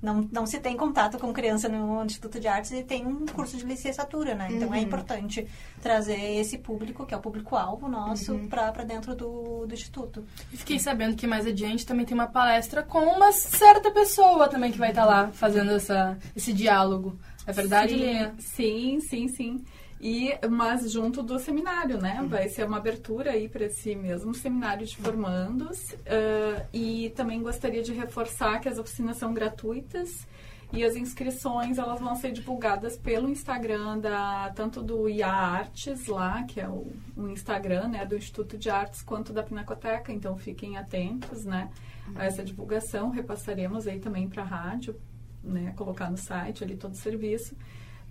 não, 0.01 0.27
não 0.31 0.45
se 0.45 0.59
tem 0.59 0.75
contato 0.75 1.19
com 1.19 1.31
criança 1.31 1.69
no 1.69 2.03
Instituto 2.03 2.39
de 2.39 2.47
Artes 2.47 2.71
e 2.71 2.83
tem 2.83 3.05
um 3.05 3.25
curso 3.27 3.55
de 3.55 3.63
licenciatura, 3.63 4.33
né? 4.33 4.47
Então 4.49 4.69
é 4.69 4.71
uhum. 4.71 4.75
é 4.75 4.79
importante 4.79 5.47
trazer 5.81 6.19
esse 6.39 6.57
público, 6.57 7.05
que 7.05 7.13
é 7.13 7.17
o 7.17 7.21
público-alvo 7.21 7.87
nosso, 7.87 8.33
uhum. 8.33 8.47
para 8.47 8.83
dentro 8.83 9.15
do, 9.15 9.65
do 9.67 9.73
Instituto. 9.73 10.25
E 10.51 10.57
fiquei 10.57 10.79
sabendo 10.79 11.15
que 11.15 11.27
mais 11.27 11.45
adiante 11.45 11.85
também 11.85 12.05
tem 12.05 12.15
uma 12.15 12.27
palestra 12.27 12.81
com 12.81 12.99
uma 12.99 13.31
certa 13.31 13.91
pessoa 13.91 14.47
também 14.47 14.71
que 14.71 14.79
vai 14.79 14.89
estar 14.89 15.05
lá 15.05 15.29
fazendo 15.31 15.71
essa, 15.71 16.17
esse 16.35 16.51
diálogo. 16.51 17.17
É 17.45 17.51
verdade, 17.51 17.95
Linha? 17.95 18.33
Sim, 18.39 18.99
sim, 19.01 19.27
sim. 19.27 19.63
E, 20.03 20.33
mas 20.49 20.91
junto 20.91 21.21
do 21.21 21.37
seminário, 21.37 22.01
né? 22.01 22.25
Vai 22.27 22.49
ser 22.49 22.65
uma 22.65 22.77
abertura 22.77 23.31
aí 23.31 23.47
para 23.47 23.65
esse 23.65 23.95
mesmo 23.95 24.33
seminário 24.33 24.83
de 24.83 24.97
formandos. 24.97 25.91
Uh, 25.91 26.65
e 26.73 27.11
também 27.11 27.39
gostaria 27.39 27.83
de 27.83 27.93
reforçar 27.93 28.59
que 28.59 28.67
as 28.67 28.79
oficinas 28.79 29.17
são 29.17 29.31
gratuitas 29.31 30.25
E 30.73 30.83
as 30.83 30.95
inscrições 30.95 31.77
elas 31.77 31.99
vão 31.99 32.15
ser 32.15 32.31
divulgadas 32.31 32.97
pelo 32.97 33.29
Instagram 33.29 33.99
da 33.99 34.51
tanto 34.55 34.81
do 34.81 35.07
IA 35.07 35.27
Artes 35.31 36.07
lá, 36.07 36.43
que 36.43 36.59
é 36.59 36.67
o, 36.67 36.91
o 37.15 37.27
Instagram 37.27 37.89
né, 37.89 38.03
do 38.03 38.15
Instituto 38.15 38.57
de 38.57 38.71
Artes, 38.71 39.03
quanto 39.03 39.31
da 39.31 39.43
Pinacoteca. 39.43 40.11
Então 40.11 40.35
fiquem 40.35 40.77
atentos 40.77 41.45
né, 41.45 41.69
a 42.15 42.25
essa 42.25 42.43
divulgação. 42.43 43.11
Repassaremos 43.11 43.85
aí 43.85 43.99
também 43.99 44.27
para 44.27 44.41
a 44.41 44.45
rádio, 44.45 44.99
né, 45.43 45.73
colocar 45.75 46.09
no 46.09 46.17
site 46.17 46.63
ali 46.63 46.75
todo 46.75 46.93
o 46.93 46.97
serviço 46.97 47.55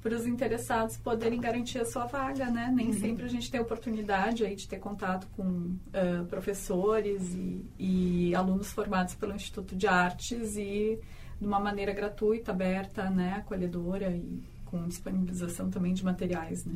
para 0.03 0.15
os 0.15 0.27
interessados 0.27 0.97
poderem 0.97 1.39
garantir 1.41 1.79
a 1.79 1.85
sua 1.85 2.07
vaga, 2.07 2.47
né? 2.47 2.73
Nem 2.75 2.89
uhum. 2.89 2.93
sempre 2.93 3.25
a 3.25 3.29
gente 3.29 3.51
tem 3.51 3.61
oportunidade 3.61 4.45
aí 4.45 4.57
de 4.57 4.67
ter 4.67 4.79
contato 4.79 5.27
com 5.37 5.43
uh, 5.43 6.25
professores 6.29 7.35
e, 7.35 7.65
e, 7.79 8.35
alunos 8.35 8.73
formados 8.73 9.15
pelo 9.15 9.35
Instituto 9.35 9.77
de 9.77 9.87
Artes 9.87 10.57
e 10.57 10.99
de 11.39 11.47
uma 11.47 11.61
maneira 11.61 11.93
gratuita, 11.93 12.51
aberta, 12.51 13.09
né, 13.09 13.35
acolhedora 13.39 14.11
e 14.11 14.43
com 14.71 14.87
disponibilização 14.87 15.69
também 15.69 15.93
de 15.93 16.05
materiais, 16.05 16.65
né? 16.65 16.75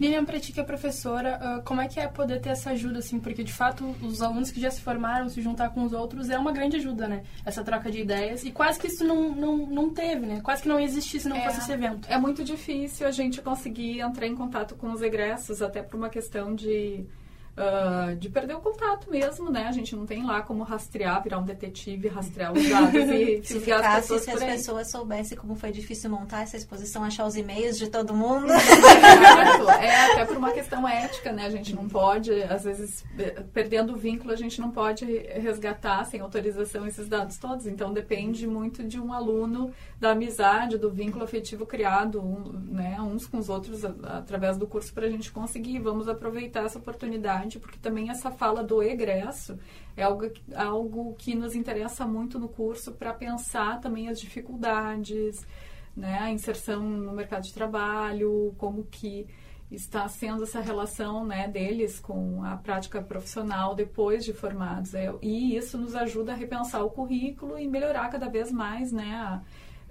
Lilian, 0.00 0.24
para 0.24 0.40
ti 0.40 0.52
que 0.52 0.60
é 0.60 0.64
professora, 0.64 1.58
uh, 1.58 1.62
como 1.62 1.80
é 1.80 1.88
que 1.88 2.00
é 2.00 2.08
poder 2.08 2.40
ter 2.40 2.50
essa 2.50 2.70
ajuda, 2.70 2.98
assim? 3.00 3.20
Porque, 3.20 3.44
de 3.44 3.52
fato, 3.52 3.84
os 4.02 4.22
alunos 4.22 4.50
que 4.50 4.60
já 4.60 4.70
se 4.70 4.80
formaram, 4.80 5.28
se 5.28 5.42
juntar 5.42 5.70
com 5.70 5.84
os 5.84 5.92
outros, 5.92 6.30
é 6.30 6.38
uma 6.38 6.52
grande 6.52 6.76
ajuda, 6.76 7.06
né? 7.06 7.22
Essa 7.44 7.62
troca 7.62 7.90
de 7.90 8.00
ideias. 8.00 8.44
E 8.44 8.50
quase 8.50 8.78
que 8.80 8.86
isso 8.86 9.04
não, 9.04 9.34
não, 9.34 9.56
não 9.58 9.90
teve, 9.90 10.26
né? 10.26 10.40
Quase 10.40 10.62
que 10.62 10.68
não 10.68 10.80
existisse 10.80 11.24
se 11.24 11.28
não 11.28 11.36
é, 11.36 11.44
fosse 11.44 11.58
esse 11.58 11.72
evento. 11.72 12.08
É 12.10 12.18
muito 12.18 12.42
difícil 12.42 13.06
a 13.06 13.10
gente 13.10 13.42
conseguir 13.42 14.00
entrar 14.00 14.26
em 14.26 14.34
contato 14.34 14.74
com 14.74 14.90
os 14.92 15.02
egressos, 15.02 15.60
até 15.60 15.82
por 15.82 15.96
uma 15.96 16.08
questão 16.08 16.54
de 16.54 17.04
uh, 17.56 18.14
de 18.16 18.28
perder 18.28 18.54
o 18.54 18.60
contato 18.60 19.10
mesmo, 19.10 19.50
né? 19.50 19.66
A 19.68 19.72
gente 19.72 19.94
não 19.94 20.06
tem 20.06 20.24
lá 20.24 20.42
como 20.42 20.62
rastrear, 20.62 21.22
virar 21.22 21.38
um 21.38 21.44
detetive, 21.44 22.08
rastrear 22.08 22.52
os 22.52 22.68
dados 22.68 22.94
e 22.94 23.42
se 23.44 23.60
ficar 23.60 23.96
as 23.96 24.06
pessoas 24.06 24.22
se 24.22 24.30
as 24.30 24.44
pessoas 24.44 24.90
soubessem 24.90 25.38
como 25.38 25.54
foi 25.54 25.70
difícil 25.70 26.10
montar 26.10 26.42
essa 26.42 26.56
exposição, 26.56 27.04
achar 27.04 27.26
os 27.26 27.36
e-mails 27.36 27.78
de 27.78 27.88
todo 27.88 28.14
mundo. 28.14 28.52
é, 28.52 30.12
até 30.12 30.24
por 30.24 30.36
uma 30.36 30.52
questão 30.52 30.86
ética, 30.88 31.32
né? 31.32 31.46
A 31.46 31.50
gente 31.50 31.74
não 31.74 31.88
pode, 31.88 32.32
às 32.44 32.64
vezes, 32.64 33.04
perdendo 33.52 33.94
o 33.94 33.96
vínculo, 33.96 34.32
a 34.32 34.36
gente 34.36 34.60
não 34.60 34.70
pode 34.70 35.04
resgatar 35.04 36.04
sem 36.04 36.20
autorização 36.20 36.86
esses 36.86 37.08
dados 37.08 37.38
todos. 37.38 37.66
Então, 37.66 37.92
depende 37.92 38.46
muito 38.46 38.82
de 38.82 39.00
um 39.00 39.12
aluno, 39.12 39.72
da 40.00 40.10
amizade, 40.10 40.76
do 40.76 40.90
vínculo 40.90 41.24
afetivo 41.24 41.66
criado, 41.66 42.20
um, 42.20 42.52
né? 42.70 43.00
Uns 43.00 43.26
com 43.26 43.38
os 43.38 43.48
outros, 43.48 43.84
através 43.84 44.56
do 44.56 44.66
curso, 44.66 44.92
para 44.92 45.06
a 45.06 45.10
gente 45.10 45.30
conseguir. 45.30 45.78
Vamos 45.78 46.08
aproveitar 46.08 46.64
essa 46.64 46.78
oportunidade 46.78 47.43
porque 47.58 47.78
também 47.78 48.10
essa 48.10 48.30
fala 48.30 48.62
do 48.62 48.82
egresso 48.82 49.58
é 49.96 50.02
algo, 50.02 50.30
algo 50.54 51.14
que 51.18 51.34
nos 51.34 51.54
interessa 51.54 52.06
muito 52.06 52.38
no 52.38 52.48
curso 52.48 52.92
para 52.92 53.12
pensar 53.12 53.80
também 53.80 54.08
as 54.08 54.20
dificuldades, 54.20 55.46
né, 55.96 56.18
a 56.18 56.30
inserção 56.30 56.82
no 56.82 57.12
mercado 57.12 57.44
de 57.44 57.52
trabalho, 57.52 58.54
como 58.58 58.84
que 58.84 59.26
está 59.70 60.06
sendo 60.08 60.44
essa 60.44 60.60
relação 60.60 61.24
né, 61.24 61.48
deles 61.48 61.98
com 61.98 62.44
a 62.44 62.56
prática 62.56 63.02
profissional 63.02 63.74
depois 63.74 64.24
de 64.24 64.32
formados. 64.32 64.94
É, 64.94 65.12
e 65.22 65.56
isso 65.56 65.78
nos 65.78 65.94
ajuda 65.94 66.32
a 66.32 66.36
repensar 66.36 66.84
o 66.84 66.90
currículo 66.90 67.58
e 67.58 67.66
melhorar 67.66 68.08
cada 68.08 68.28
vez 68.28 68.52
mais 68.52 68.92
né, 68.92 69.14
a, 69.16 69.42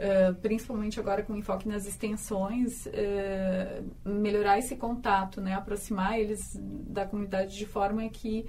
Uh, 0.04 0.36
principalmente 0.42 1.00
agora 1.00 1.24
com 1.24 1.34
enfoque 1.34 1.66
nas 1.66 1.88
extensões, 1.88 2.88
uh, 2.88 4.10
melhorar 4.10 4.60
esse 4.60 4.76
contato, 4.76 5.40
né, 5.40 5.54
aproximar 5.54 6.20
eles 6.20 6.60
da 6.62 7.06
comunidade 7.06 7.58
de 7.58 7.66
forma 7.66 8.10
que 8.10 8.46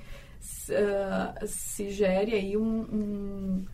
uh, 0.68 1.46
se 1.46 1.90
gere 1.90 2.34
aí 2.34 2.56
um, 2.56 2.80
um, 2.80 3.64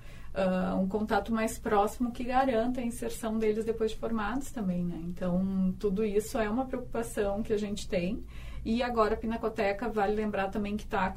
um, 0.79 0.89
contato 0.89 1.33
mais 1.33 1.59
próximo 1.59 2.13
que 2.13 2.23
garanta 2.23 2.83
a 2.83 2.85
inserção 2.85 3.39
deles 3.39 3.65
depois 3.65 3.93
de 3.93 3.97
formados 3.97 4.53
também, 4.53 4.85
né? 4.85 5.01
Então, 5.05 5.75
tudo 5.79 6.05
isso 6.05 6.37
é 6.37 6.51
uma 6.51 6.67
preocupação 6.67 7.43
que 7.43 7.55
a 7.55 7.59
gente 7.59 7.89
tem. 7.89 8.23
E 8.63 8.83
agora 8.83 9.15
a 9.15 9.17
Pinacoteca, 9.17 9.89
vale 9.89 10.15
lembrar 10.15 10.49
também 10.49 10.77
que 10.77 10.85
está 10.85 11.17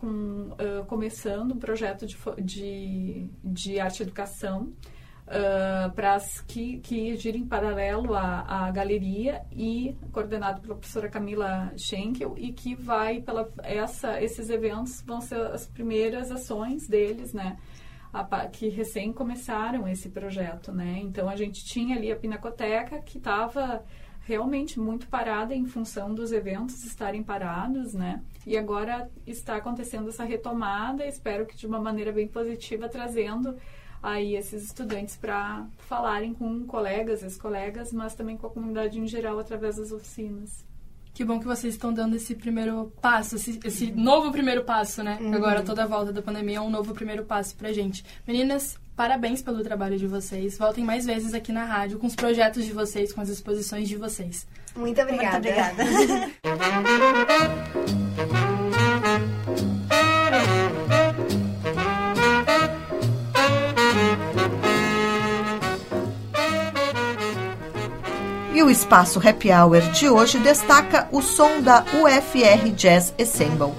começando 0.88 1.52
um 1.52 1.60
projeto 1.60 2.06
de, 2.06 2.18
de, 2.42 3.30
de 3.44 3.80
arte 3.82 4.00
e 4.00 4.04
educação, 4.04 4.72
uh, 5.28 5.92
para 5.94 6.18
que, 6.48 6.80
que 6.80 7.16
gira 7.16 7.38
em 7.38 7.46
paralelo 7.46 8.14
à, 8.16 8.66
à 8.68 8.72
galeria 8.72 9.42
e 9.52 9.96
coordenado 10.12 10.62
pela 10.62 10.76
professora 10.76 11.10
Camila 11.10 11.72
Schenkel 11.78 12.36
e 12.38 12.52
que 12.52 12.76
vai 12.76 13.22
pela 13.22 13.50
essa 13.64 14.22
esses 14.22 14.50
eventos 14.50 15.02
vão 15.02 15.22
ser 15.22 15.40
as 15.48 15.66
primeiras 15.66 16.32
ações 16.32 16.88
deles, 16.88 17.34
né? 17.34 17.58
Que 18.52 18.70
recém 18.70 19.12
começaram 19.12 19.88
esse 19.88 20.10
projeto, 20.10 20.72
né? 20.72 21.00
Então 21.02 21.28
a 21.28 21.36
gente 21.36 21.66
tinha 21.66 21.96
ali 21.96 22.12
a 22.12 22.16
Pinacoteca 22.16 23.02
que 23.02 23.18
estava 23.18 23.84
realmente 24.26 24.80
muito 24.80 25.08
parada 25.08 25.54
em 25.54 25.66
função 25.66 26.14
dos 26.14 26.32
eventos 26.32 26.84
estarem 26.86 27.24
parados, 27.24 27.94
né? 27.94 28.22
E 28.46 28.58
agora 28.58 29.10
está 29.26 29.56
acontecendo 29.56 30.10
essa 30.10 30.24
retomada, 30.24 31.06
espero 31.06 31.46
que 31.46 31.58
de 31.58 31.66
uma 31.66 31.80
maneira 31.80 32.12
bem 32.12 32.28
positiva, 32.28 32.88
trazendo 32.88 33.58
aí 34.04 34.36
esses 34.36 34.66
estudantes 34.66 35.16
para 35.16 35.66
falarem 35.88 36.34
com 36.34 36.66
colegas, 36.66 37.24
ex-colegas, 37.24 37.94
mas 37.94 38.14
também 38.14 38.36
com 38.36 38.48
a 38.48 38.50
comunidade 38.50 39.00
em 39.00 39.08
geral 39.08 39.40
através 39.40 39.78
das 39.78 39.94
oficinas. 39.94 40.66
Que 41.14 41.24
bom 41.24 41.40
que 41.40 41.46
vocês 41.46 41.76
estão 41.76 41.94
dando 41.94 42.16
esse 42.16 42.36
primeiro 42.36 42.92
passo, 43.00 43.36
esse, 43.36 43.60
esse 43.64 43.92
novo 43.92 44.32
primeiro 44.32 44.64
passo, 44.64 45.04
né? 45.04 45.20
Uhum. 45.22 45.34
Agora 45.34 45.62
toda 45.62 45.84
a 45.84 45.88
volta 45.88 46.12
da 46.12 46.24
pandemia 46.24 46.58
é 46.58 46.62
um 46.62 46.72
novo 46.72 46.94
primeiro 46.94 47.24
passo 47.24 47.56
pra 47.56 47.72
gente. 47.72 48.04
Meninas, 48.28 48.80
parabéns 48.96 49.42
pelo 49.42 49.64
trabalho 49.64 49.96
de 49.96 50.08
vocês. 50.08 50.58
Voltem 50.58 50.84
mais 50.84 51.06
vezes 51.06 51.36
aqui 51.36 51.52
na 51.52 51.66
rádio 51.66 52.00
com 52.00 52.08
os 52.08 52.16
projetos 52.16 52.66
de 52.66 52.74
vocês, 52.74 53.14
com 53.14 53.22
as 53.22 53.30
exposições 53.30 53.88
de 53.88 53.96
vocês. 53.96 54.48
Muito 54.76 55.00
obrigada. 55.00 55.40
Muito 55.40 55.50
obrigada. 55.50 55.84
E 68.64 68.66
o 68.66 68.70
espaço 68.70 69.20
Happy 69.20 69.52
Hour 69.52 69.82
de 69.92 70.08
hoje 70.08 70.38
destaca 70.38 71.10
o 71.12 71.22
som 71.22 71.60
da 71.60 71.84
UFR 72.02 72.70
Jazz 72.74 73.14
Ensemble. 73.20 73.74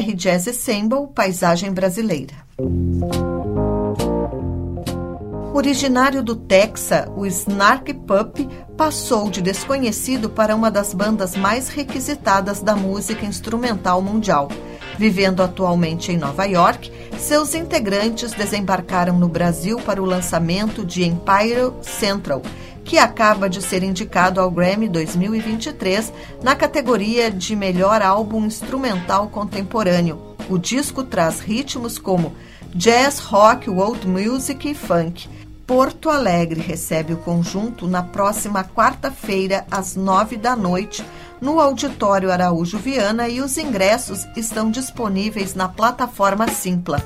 FR 0.00 0.14
Jazz 0.14 0.46
Ensemble 0.46 1.08
Paisagem 1.14 1.72
Brasileira. 1.72 2.32
Originário 5.52 6.22
do 6.22 6.34
Texas, 6.34 7.06
o 7.14 7.26
Snark 7.26 7.92
Pup 7.92 8.38
passou 8.78 9.28
de 9.28 9.42
desconhecido 9.42 10.30
para 10.30 10.56
uma 10.56 10.70
das 10.70 10.94
bandas 10.94 11.36
mais 11.36 11.68
requisitadas 11.68 12.62
da 12.62 12.74
música 12.74 13.26
instrumental 13.26 14.00
mundial. 14.00 14.48
Vivendo 14.96 15.42
atualmente 15.42 16.12
em 16.12 16.16
Nova 16.16 16.46
York, 16.46 16.90
seus 17.18 17.54
integrantes 17.54 18.32
desembarcaram 18.32 19.18
no 19.18 19.28
Brasil 19.28 19.78
para 19.80 20.02
o 20.02 20.06
lançamento 20.06 20.84
de 20.84 21.04
Empire 21.04 21.72
Central, 21.82 22.40
que 22.84 22.98
acaba 22.98 23.48
de 23.48 23.62
ser 23.62 23.82
indicado 23.82 24.40
ao 24.40 24.50
Grammy 24.50 24.88
2023 24.88 26.12
na 26.42 26.54
categoria 26.54 27.30
de 27.30 27.54
Melhor 27.54 28.02
Álbum 28.02 28.44
Instrumental 28.46 29.28
Contemporâneo. 29.28 30.20
O 30.48 30.58
disco 30.58 31.04
traz 31.04 31.40
ritmos 31.40 31.98
como 31.98 32.34
jazz, 32.74 33.18
rock, 33.18 33.68
world 33.70 34.06
music 34.06 34.70
e 34.70 34.74
funk. 34.74 35.28
Porto 35.66 36.10
Alegre 36.10 36.60
recebe 36.60 37.12
o 37.12 37.18
conjunto 37.18 37.86
na 37.86 38.02
próxima 38.02 38.64
quarta-feira, 38.64 39.64
às 39.70 39.94
nove 39.94 40.36
da 40.36 40.56
noite, 40.56 41.04
no 41.40 41.60
Auditório 41.60 42.32
Araújo 42.32 42.76
Viana 42.76 43.28
e 43.28 43.40
os 43.40 43.56
ingressos 43.56 44.26
estão 44.36 44.70
disponíveis 44.70 45.54
na 45.54 45.68
plataforma 45.68 46.48
Simpla. 46.48 47.00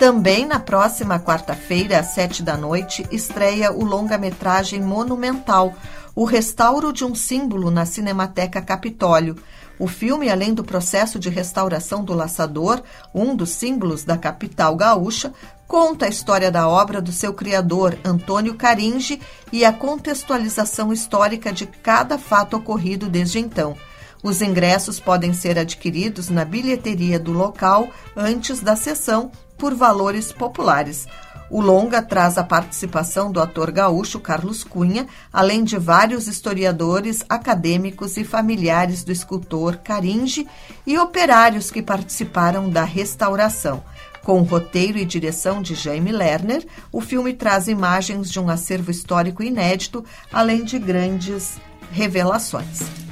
Também 0.00 0.46
na 0.46 0.58
próxima 0.58 1.20
quarta-feira, 1.20 1.98
às 1.98 2.14
sete 2.14 2.42
da 2.42 2.56
noite, 2.56 3.06
estreia 3.12 3.70
o 3.70 3.84
longa-metragem 3.84 4.80
Monumental, 4.80 5.74
o 6.14 6.24
restauro 6.24 6.90
de 6.90 7.04
um 7.04 7.14
símbolo 7.14 7.70
na 7.70 7.84
Cinemateca 7.84 8.62
Capitólio. 8.62 9.36
O 9.78 9.86
filme, 9.86 10.30
além 10.30 10.54
do 10.54 10.64
processo 10.64 11.18
de 11.18 11.28
restauração 11.28 12.02
do 12.02 12.14
laçador, 12.14 12.82
um 13.14 13.36
dos 13.36 13.50
símbolos 13.50 14.02
da 14.02 14.16
capital 14.16 14.74
gaúcha, 14.74 15.34
conta 15.68 16.06
a 16.06 16.08
história 16.08 16.50
da 16.50 16.66
obra 16.66 17.02
do 17.02 17.12
seu 17.12 17.34
criador, 17.34 17.98
Antônio 18.02 18.54
Caringe, 18.54 19.20
e 19.52 19.66
a 19.66 19.72
contextualização 19.72 20.94
histórica 20.94 21.52
de 21.52 21.66
cada 21.66 22.16
fato 22.16 22.56
ocorrido 22.56 23.06
desde 23.06 23.38
então. 23.38 23.76
Os 24.22 24.40
ingressos 24.40 24.98
podem 24.98 25.34
ser 25.34 25.58
adquiridos 25.58 26.30
na 26.30 26.46
bilheteria 26.46 27.20
do 27.20 27.32
local 27.32 27.86
antes 28.16 28.60
da 28.60 28.74
sessão 28.76 29.30
por 29.60 29.74
valores 29.74 30.32
populares. 30.32 31.06
O 31.50 31.60
longa 31.60 32.00
traz 32.00 32.38
a 32.38 32.44
participação 32.44 33.30
do 33.30 33.40
ator 33.40 33.70
gaúcho 33.70 34.18
Carlos 34.18 34.64
Cunha, 34.64 35.06
além 35.32 35.62
de 35.62 35.76
vários 35.76 36.26
historiadores, 36.26 37.24
acadêmicos 37.28 38.16
e 38.16 38.24
familiares 38.24 39.04
do 39.04 39.12
escultor 39.12 39.76
Caringe 39.76 40.46
e 40.86 40.96
operários 40.96 41.70
que 41.70 41.82
participaram 41.82 42.70
da 42.70 42.84
restauração. 42.84 43.82
Com 44.22 44.42
roteiro 44.42 44.96
e 44.96 45.04
direção 45.04 45.60
de 45.60 45.74
Jaime 45.74 46.12
Lerner, 46.12 46.64
o 46.92 47.00
filme 47.00 47.34
traz 47.34 47.68
imagens 47.68 48.30
de 48.30 48.38
um 48.38 48.48
acervo 48.48 48.90
histórico 48.90 49.42
inédito, 49.42 50.04
além 50.32 50.64
de 50.64 50.78
grandes 50.78 51.58
revelações. 51.90 53.09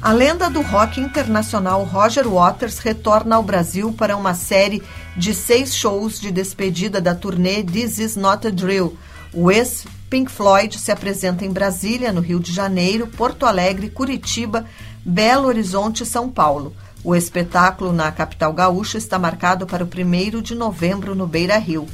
A 0.00 0.12
lenda 0.12 0.48
do 0.48 0.62
rock 0.62 1.00
internacional 1.00 1.82
Roger 1.82 2.28
Waters 2.28 2.78
retorna 2.78 3.34
ao 3.34 3.42
Brasil 3.42 3.92
para 3.92 4.16
uma 4.16 4.32
série 4.32 4.80
de 5.16 5.34
seis 5.34 5.74
shows 5.74 6.20
de 6.20 6.30
despedida 6.30 7.00
da 7.00 7.16
turnê 7.16 7.64
This 7.64 7.98
Is 7.98 8.16
Not 8.16 8.46
a 8.46 8.50
Drill. 8.50 8.96
O 9.34 9.50
ex-Pink 9.50 10.30
Floyd 10.30 10.78
se 10.78 10.92
apresenta 10.92 11.44
em 11.44 11.50
Brasília, 11.50 12.12
no 12.12 12.20
Rio 12.20 12.38
de 12.38 12.52
Janeiro, 12.52 13.08
Porto 13.08 13.44
Alegre, 13.44 13.90
Curitiba, 13.90 14.64
Belo 15.04 15.48
Horizonte 15.48 16.04
e 16.04 16.06
São 16.06 16.30
Paulo. 16.30 16.74
O 17.02 17.14
espetáculo 17.14 17.92
na 17.92 18.12
capital 18.12 18.52
gaúcha 18.52 18.98
está 18.98 19.18
marcado 19.18 19.66
para 19.66 19.84
o 19.84 19.88
1 19.88 20.40
de 20.40 20.54
novembro 20.54 21.16
no 21.16 21.26
Beira 21.26 21.58
Rio. 21.58 21.88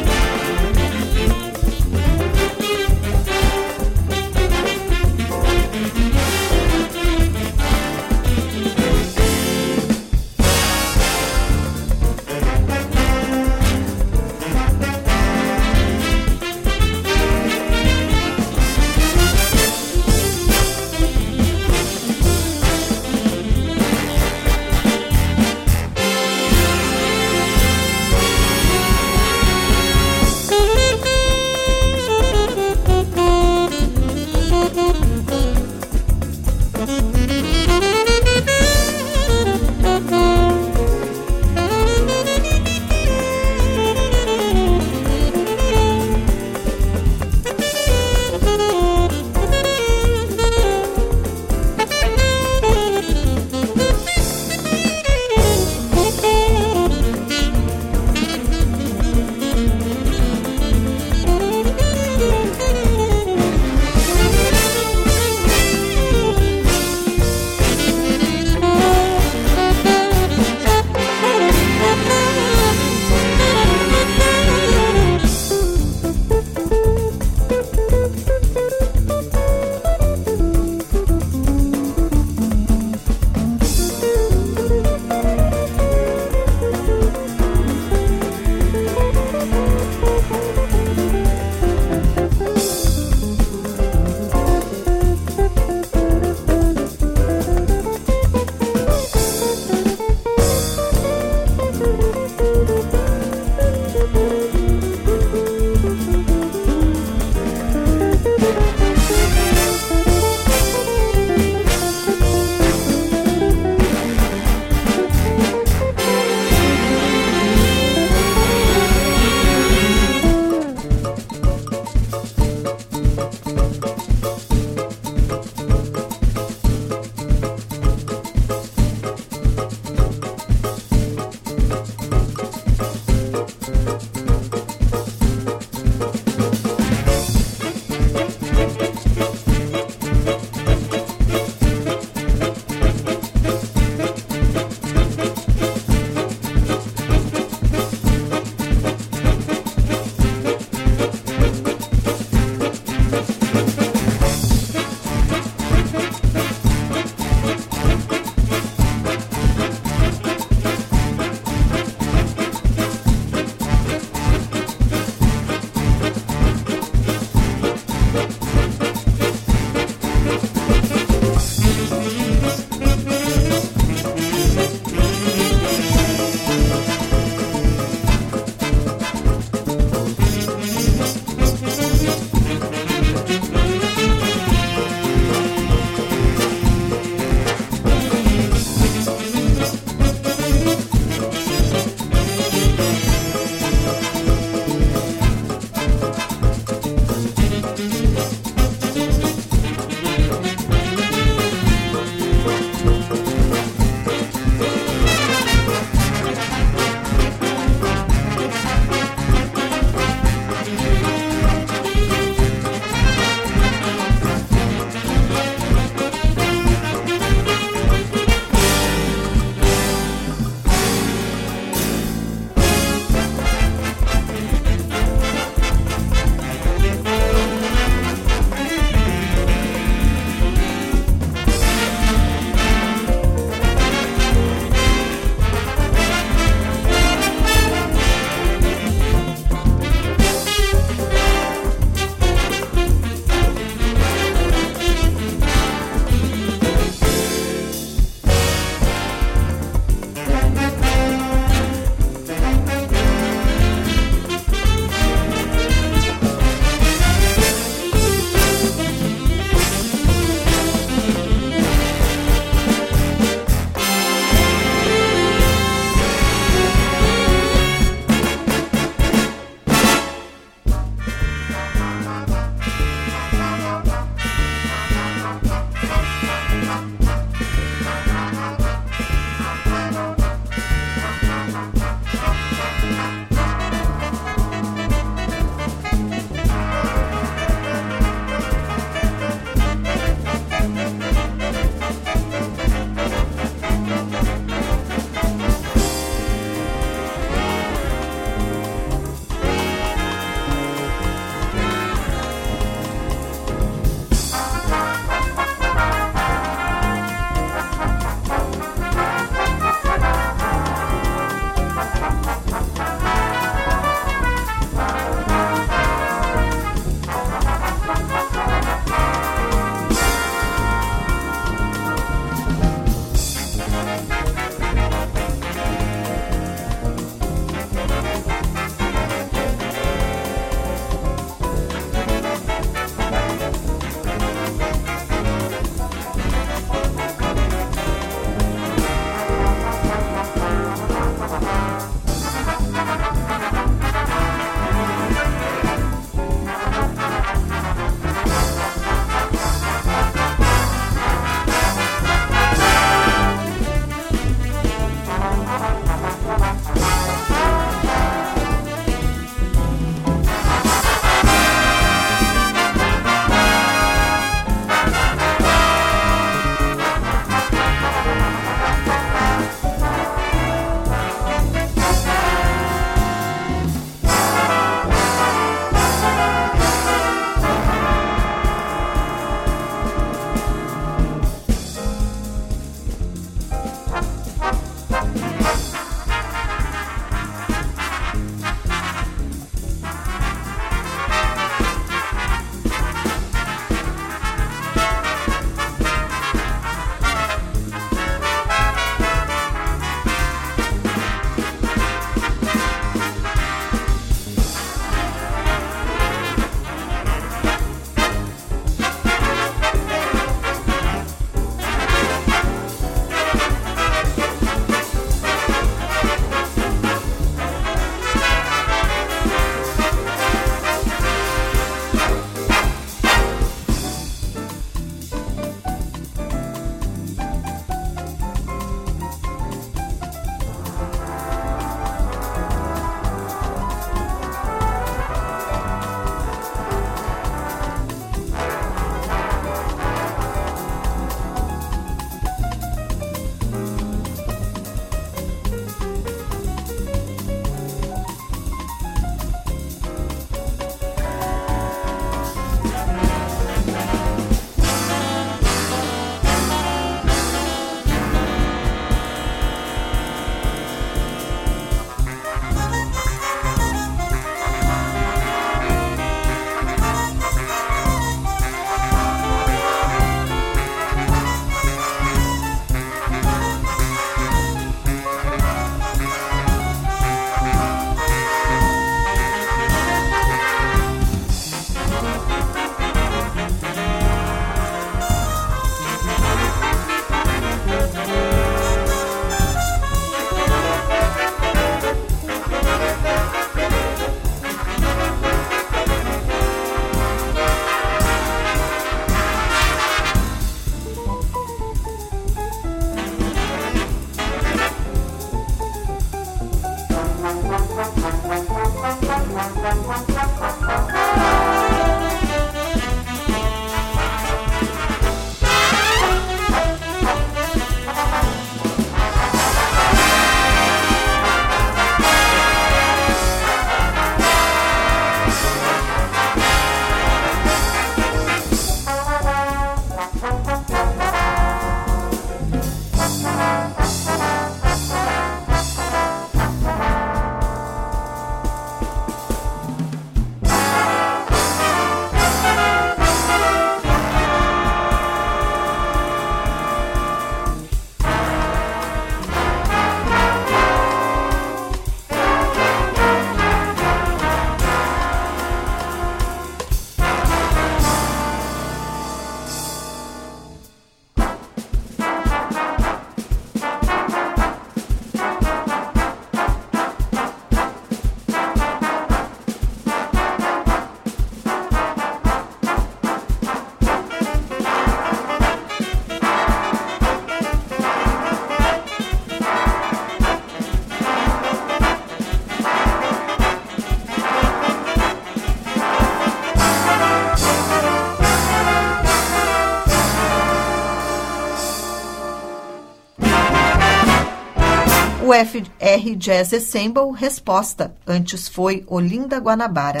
FR 595.38 596.16
Jazz 596.16 596.52
Ensemble 596.52 597.12
resposta, 597.14 597.94
antes 598.04 598.48
foi 598.48 598.82
Olinda 598.88 599.38
Guanabara. 599.38 600.00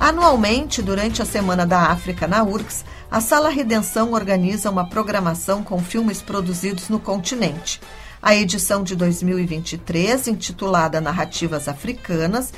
Anualmente, 0.00 0.82
durante 0.82 1.22
a 1.22 1.24
Semana 1.24 1.64
da 1.64 1.82
África 1.82 2.26
na 2.26 2.42
URGS, 2.42 2.84
a 3.08 3.20
Sala 3.20 3.50
Redenção 3.50 4.12
organiza 4.14 4.68
uma 4.68 4.84
programação 4.84 5.62
com 5.62 5.78
filmes 5.78 6.20
produzidos 6.20 6.88
no 6.88 6.98
continente. 6.98 7.80
A 8.20 8.34
edição 8.34 8.82
de 8.82 8.96
2023, 8.96 10.26
intitulada 10.26 11.00
Narrativas 11.00 11.68
Africanas, 11.68 12.52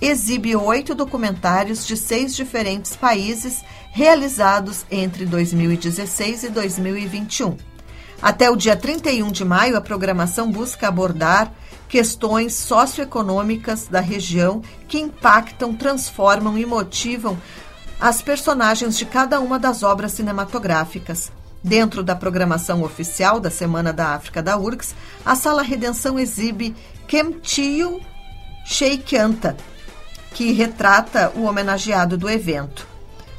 exibe 0.00 0.56
oito 0.56 0.96
documentários 0.96 1.86
de 1.86 1.96
seis 1.96 2.34
diferentes 2.34 2.96
países 2.96 3.62
realizados 3.92 4.84
entre 4.90 5.24
2016 5.24 6.42
e 6.42 6.48
2021. 6.48 7.67
Até 8.20 8.50
o 8.50 8.56
dia 8.56 8.76
31 8.76 9.30
de 9.30 9.44
maio, 9.44 9.76
a 9.76 9.80
programação 9.80 10.50
busca 10.50 10.88
abordar 10.88 11.52
questões 11.88 12.54
socioeconômicas 12.54 13.86
da 13.86 14.00
região 14.00 14.62
que 14.88 14.98
impactam, 14.98 15.72
transformam 15.72 16.58
e 16.58 16.66
motivam 16.66 17.38
as 18.00 18.20
personagens 18.20 18.98
de 18.98 19.06
cada 19.06 19.40
uma 19.40 19.58
das 19.58 19.82
obras 19.82 20.12
cinematográficas. 20.12 21.32
Dentro 21.62 22.04
da 22.04 22.14
programação 22.14 22.82
oficial 22.82 23.40
da 23.40 23.50
Semana 23.50 23.92
da 23.92 24.14
África 24.14 24.40
da 24.40 24.56
URGS, 24.56 24.94
a 25.24 25.34
Sala 25.34 25.62
Redenção 25.62 26.18
exibe 26.18 26.74
Kemtio 27.08 28.00
Sheikanta, 28.64 29.56
que 30.34 30.52
retrata 30.52 31.32
o 31.34 31.44
homenageado 31.44 32.16
do 32.16 32.30
evento, 32.30 32.86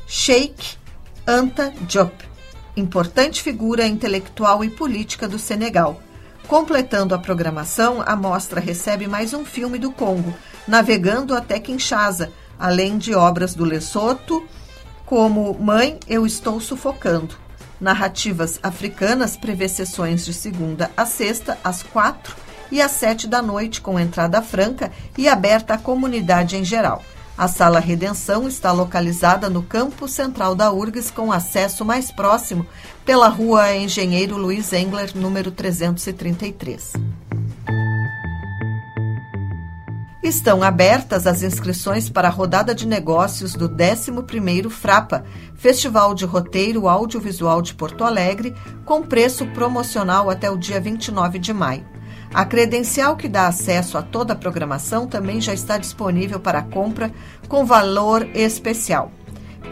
Sheikh 0.06 0.78
Anta 1.26 1.72
Diop, 1.82 2.29
importante 2.76 3.42
figura 3.42 3.86
intelectual 3.88 4.64
e 4.64 4.70
política 4.70 5.28
do 5.28 5.40
Senegal. 5.40 6.02
Completando 6.48 7.14
a 7.14 7.20
programação, 7.20 8.04
a 8.06 8.16
mostra 8.16 8.60
recebe 8.60 9.08
mais 9.08 9.34
um 9.34 9.46
filme 9.46 9.78
do 9.78 9.92
Congo, 9.92 10.34
navegando 10.68 11.36
até 11.36 11.60
Kinshasa, 11.60 12.32
além 12.58 12.98
de 12.98 13.14
obras 13.14 13.54
do 13.54 13.64
Lesoto, 13.64 14.44
como 15.06 15.54
Mãe, 15.60 16.00
Eu 16.08 16.26
Estou 16.26 16.60
Sufocando. 16.60 17.36
Narrativas 17.80 18.60
africanas 18.62 19.38
prevê 19.38 19.70
sessões 19.70 20.26
de 20.26 20.34
segunda 20.34 20.92
a 20.98 21.06
sexta, 21.06 21.58
às 21.64 21.82
quatro 21.82 22.36
e 22.72 22.82
às 22.82 22.92
sete 22.92 23.28
da 23.28 23.42
noite, 23.42 23.80
com 23.80 24.00
entrada 24.00 24.42
franca 24.42 24.92
e 25.18 25.28
aberta 25.28 25.76
à 25.76 25.78
comunidade 25.78 26.58
em 26.58 26.64
geral. 26.64 27.04
A 27.40 27.48
Sala 27.48 27.80
Redenção 27.80 28.50
está 28.50 28.74
localizada 28.74 29.50
no 29.50 29.64
campo 29.64 30.10
central 30.10 30.54
da 30.54 30.74
URGS, 30.74 31.10
com 31.10 31.32
acesso 31.32 31.86
mais 31.86 32.12
próximo 32.12 32.68
pela 33.06 33.30
rua 33.30 33.74
Engenheiro 33.74 34.36
Luiz 34.36 34.74
Engler, 34.74 35.16
número 35.16 35.50
333. 35.50 36.92
Estão 40.22 40.62
abertas 40.62 41.26
as 41.26 41.42
inscrições 41.42 42.10
para 42.10 42.28
a 42.28 42.32
rodada 42.32 42.76
de 42.76 42.86
negócios 42.86 43.54
do 43.54 43.70
11º 43.70 44.70
FRAPA, 44.70 45.24
Festival 45.56 46.14
de 46.14 46.26
Roteiro 46.26 46.90
Audiovisual 46.90 47.62
de 47.62 47.74
Porto 47.74 48.04
Alegre, 48.04 48.54
com 48.84 49.02
preço 49.02 49.46
promocional 49.54 50.30
até 50.30 50.52
o 50.52 50.58
dia 50.58 50.82
29 50.82 51.40
de 51.40 51.54
maio. 51.54 51.99
A 52.34 52.46
credencial 52.46 53.16
que 53.16 53.28
dá 53.28 53.48
acesso 53.48 53.98
a 53.98 54.02
toda 54.02 54.34
a 54.34 54.36
programação 54.36 55.08
também 55.08 55.42
já 55.42 55.54
está 55.54 55.78
disponível 55.78 56.40
para 56.40 56.62
compra 56.62 57.12
com 57.48 57.66
valor 57.66 58.28
especial. 58.36 59.12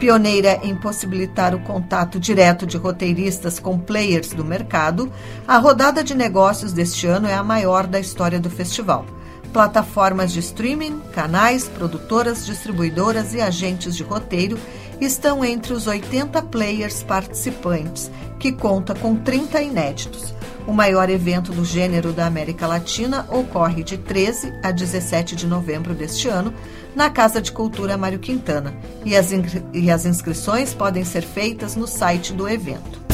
Pioneira 0.00 0.60
em 0.62 0.76
possibilitar 0.76 1.54
o 1.54 1.60
contato 1.60 2.20
direto 2.20 2.66
de 2.66 2.76
roteiristas 2.76 3.58
com 3.58 3.78
players 3.78 4.30
do 4.30 4.44
mercado, 4.44 5.10
a 5.46 5.58
rodada 5.58 6.04
de 6.04 6.14
negócios 6.14 6.72
deste 6.72 7.06
ano 7.06 7.26
é 7.26 7.34
a 7.34 7.42
maior 7.42 7.86
da 7.86 7.98
história 7.98 8.38
do 8.38 8.50
festival. 8.50 9.04
Plataformas 9.52 10.30
de 10.32 10.40
streaming, 10.40 11.00
canais, 11.12 11.66
produtoras, 11.68 12.44
distribuidoras 12.44 13.34
e 13.34 13.40
agentes 13.40 13.96
de 13.96 14.02
roteiro 14.02 14.58
estão 15.00 15.44
entre 15.44 15.72
os 15.72 15.86
80 15.86 16.42
players 16.42 17.02
participantes, 17.02 18.10
que 18.38 18.52
conta 18.52 18.94
com 18.94 19.16
30 19.16 19.62
inéditos. 19.62 20.34
O 20.68 20.72
maior 20.74 21.08
evento 21.08 21.50
do 21.50 21.64
gênero 21.64 22.12
da 22.12 22.26
América 22.26 22.66
Latina 22.66 23.26
ocorre 23.30 23.82
de 23.82 23.96
13 23.96 24.52
a 24.62 24.70
17 24.70 25.34
de 25.34 25.46
novembro 25.46 25.94
deste 25.94 26.28
ano 26.28 26.52
na 26.94 27.08
Casa 27.08 27.40
de 27.40 27.50
Cultura 27.50 27.96
Mário 27.96 28.18
Quintana 28.18 28.74
e 29.02 29.16
as, 29.16 29.30
e 29.72 29.90
as 29.90 30.04
inscrições 30.04 30.74
podem 30.74 31.06
ser 31.06 31.22
feitas 31.22 31.74
no 31.74 31.86
site 31.86 32.34
do 32.34 32.46
evento. 32.46 33.07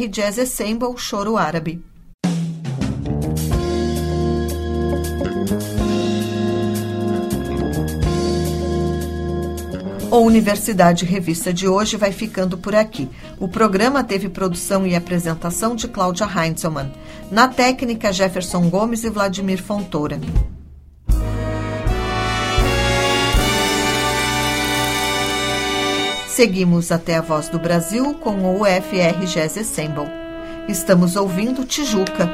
UFR 0.00 0.08
Jazz 0.08 0.38
Ensemble 0.38 0.96
Choro 0.96 1.36
Árabe. 1.36 1.84
O 10.10 10.16
Universidade 10.18 11.04
Revista 11.04 11.52
de 11.52 11.68
hoje 11.68 11.96
vai 11.96 12.12
ficando 12.12 12.56
por 12.56 12.74
aqui. 12.74 13.08
O 13.38 13.46
programa 13.46 14.02
teve 14.02 14.28
produção 14.28 14.86
e 14.86 14.96
apresentação 14.96 15.76
de 15.76 15.86
Cláudia 15.86 16.26
Heinzelmann. 16.26 16.90
Na 17.30 17.46
técnica, 17.46 18.12
Jefferson 18.12 18.68
Gomes 18.70 19.04
e 19.04 19.10
Vladimir 19.10 19.62
Fontoura. 19.62 20.18
Seguimos 26.40 26.90
até 26.90 27.16
a 27.16 27.20
Voz 27.20 27.50
do 27.50 27.58
Brasil 27.58 28.14
com 28.14 28.30
o 28.30 28.62
UFR 28.62 29.26
Jazz 29.26 29.58
Ensemble. 29.58 30.08
Estamos 30.66 31.14
ouvindo 31.14 31.66
Tijuca. 31.66 32.32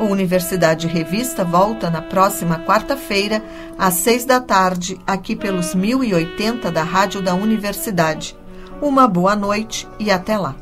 O 0.00 0.06
Universidade 0.06 0.88
Revista 0.88 1.44
volta 1.44 1.88
na 1.88 2.02
próxima 2.02 2.58
quarta-feira, 2.58 3.40
às 3.78 3.94
seis 3.94 4.24
da 4.24 4.40
tarde, 4.40 4.98
aqui 5.06 5.36
pelos 5.36 5.76
1080 5.76 6.72
da 6.72 6.82
Rádio 6.82 7.22
da 7.22 7.36
Universidade. 7.36 8.36
Uma 8.82 9.06
boa 9.06 9.36
noite 9.36 9.86
e 10.00 10.10
até 10.10 10.36
lá. 10.36 10.56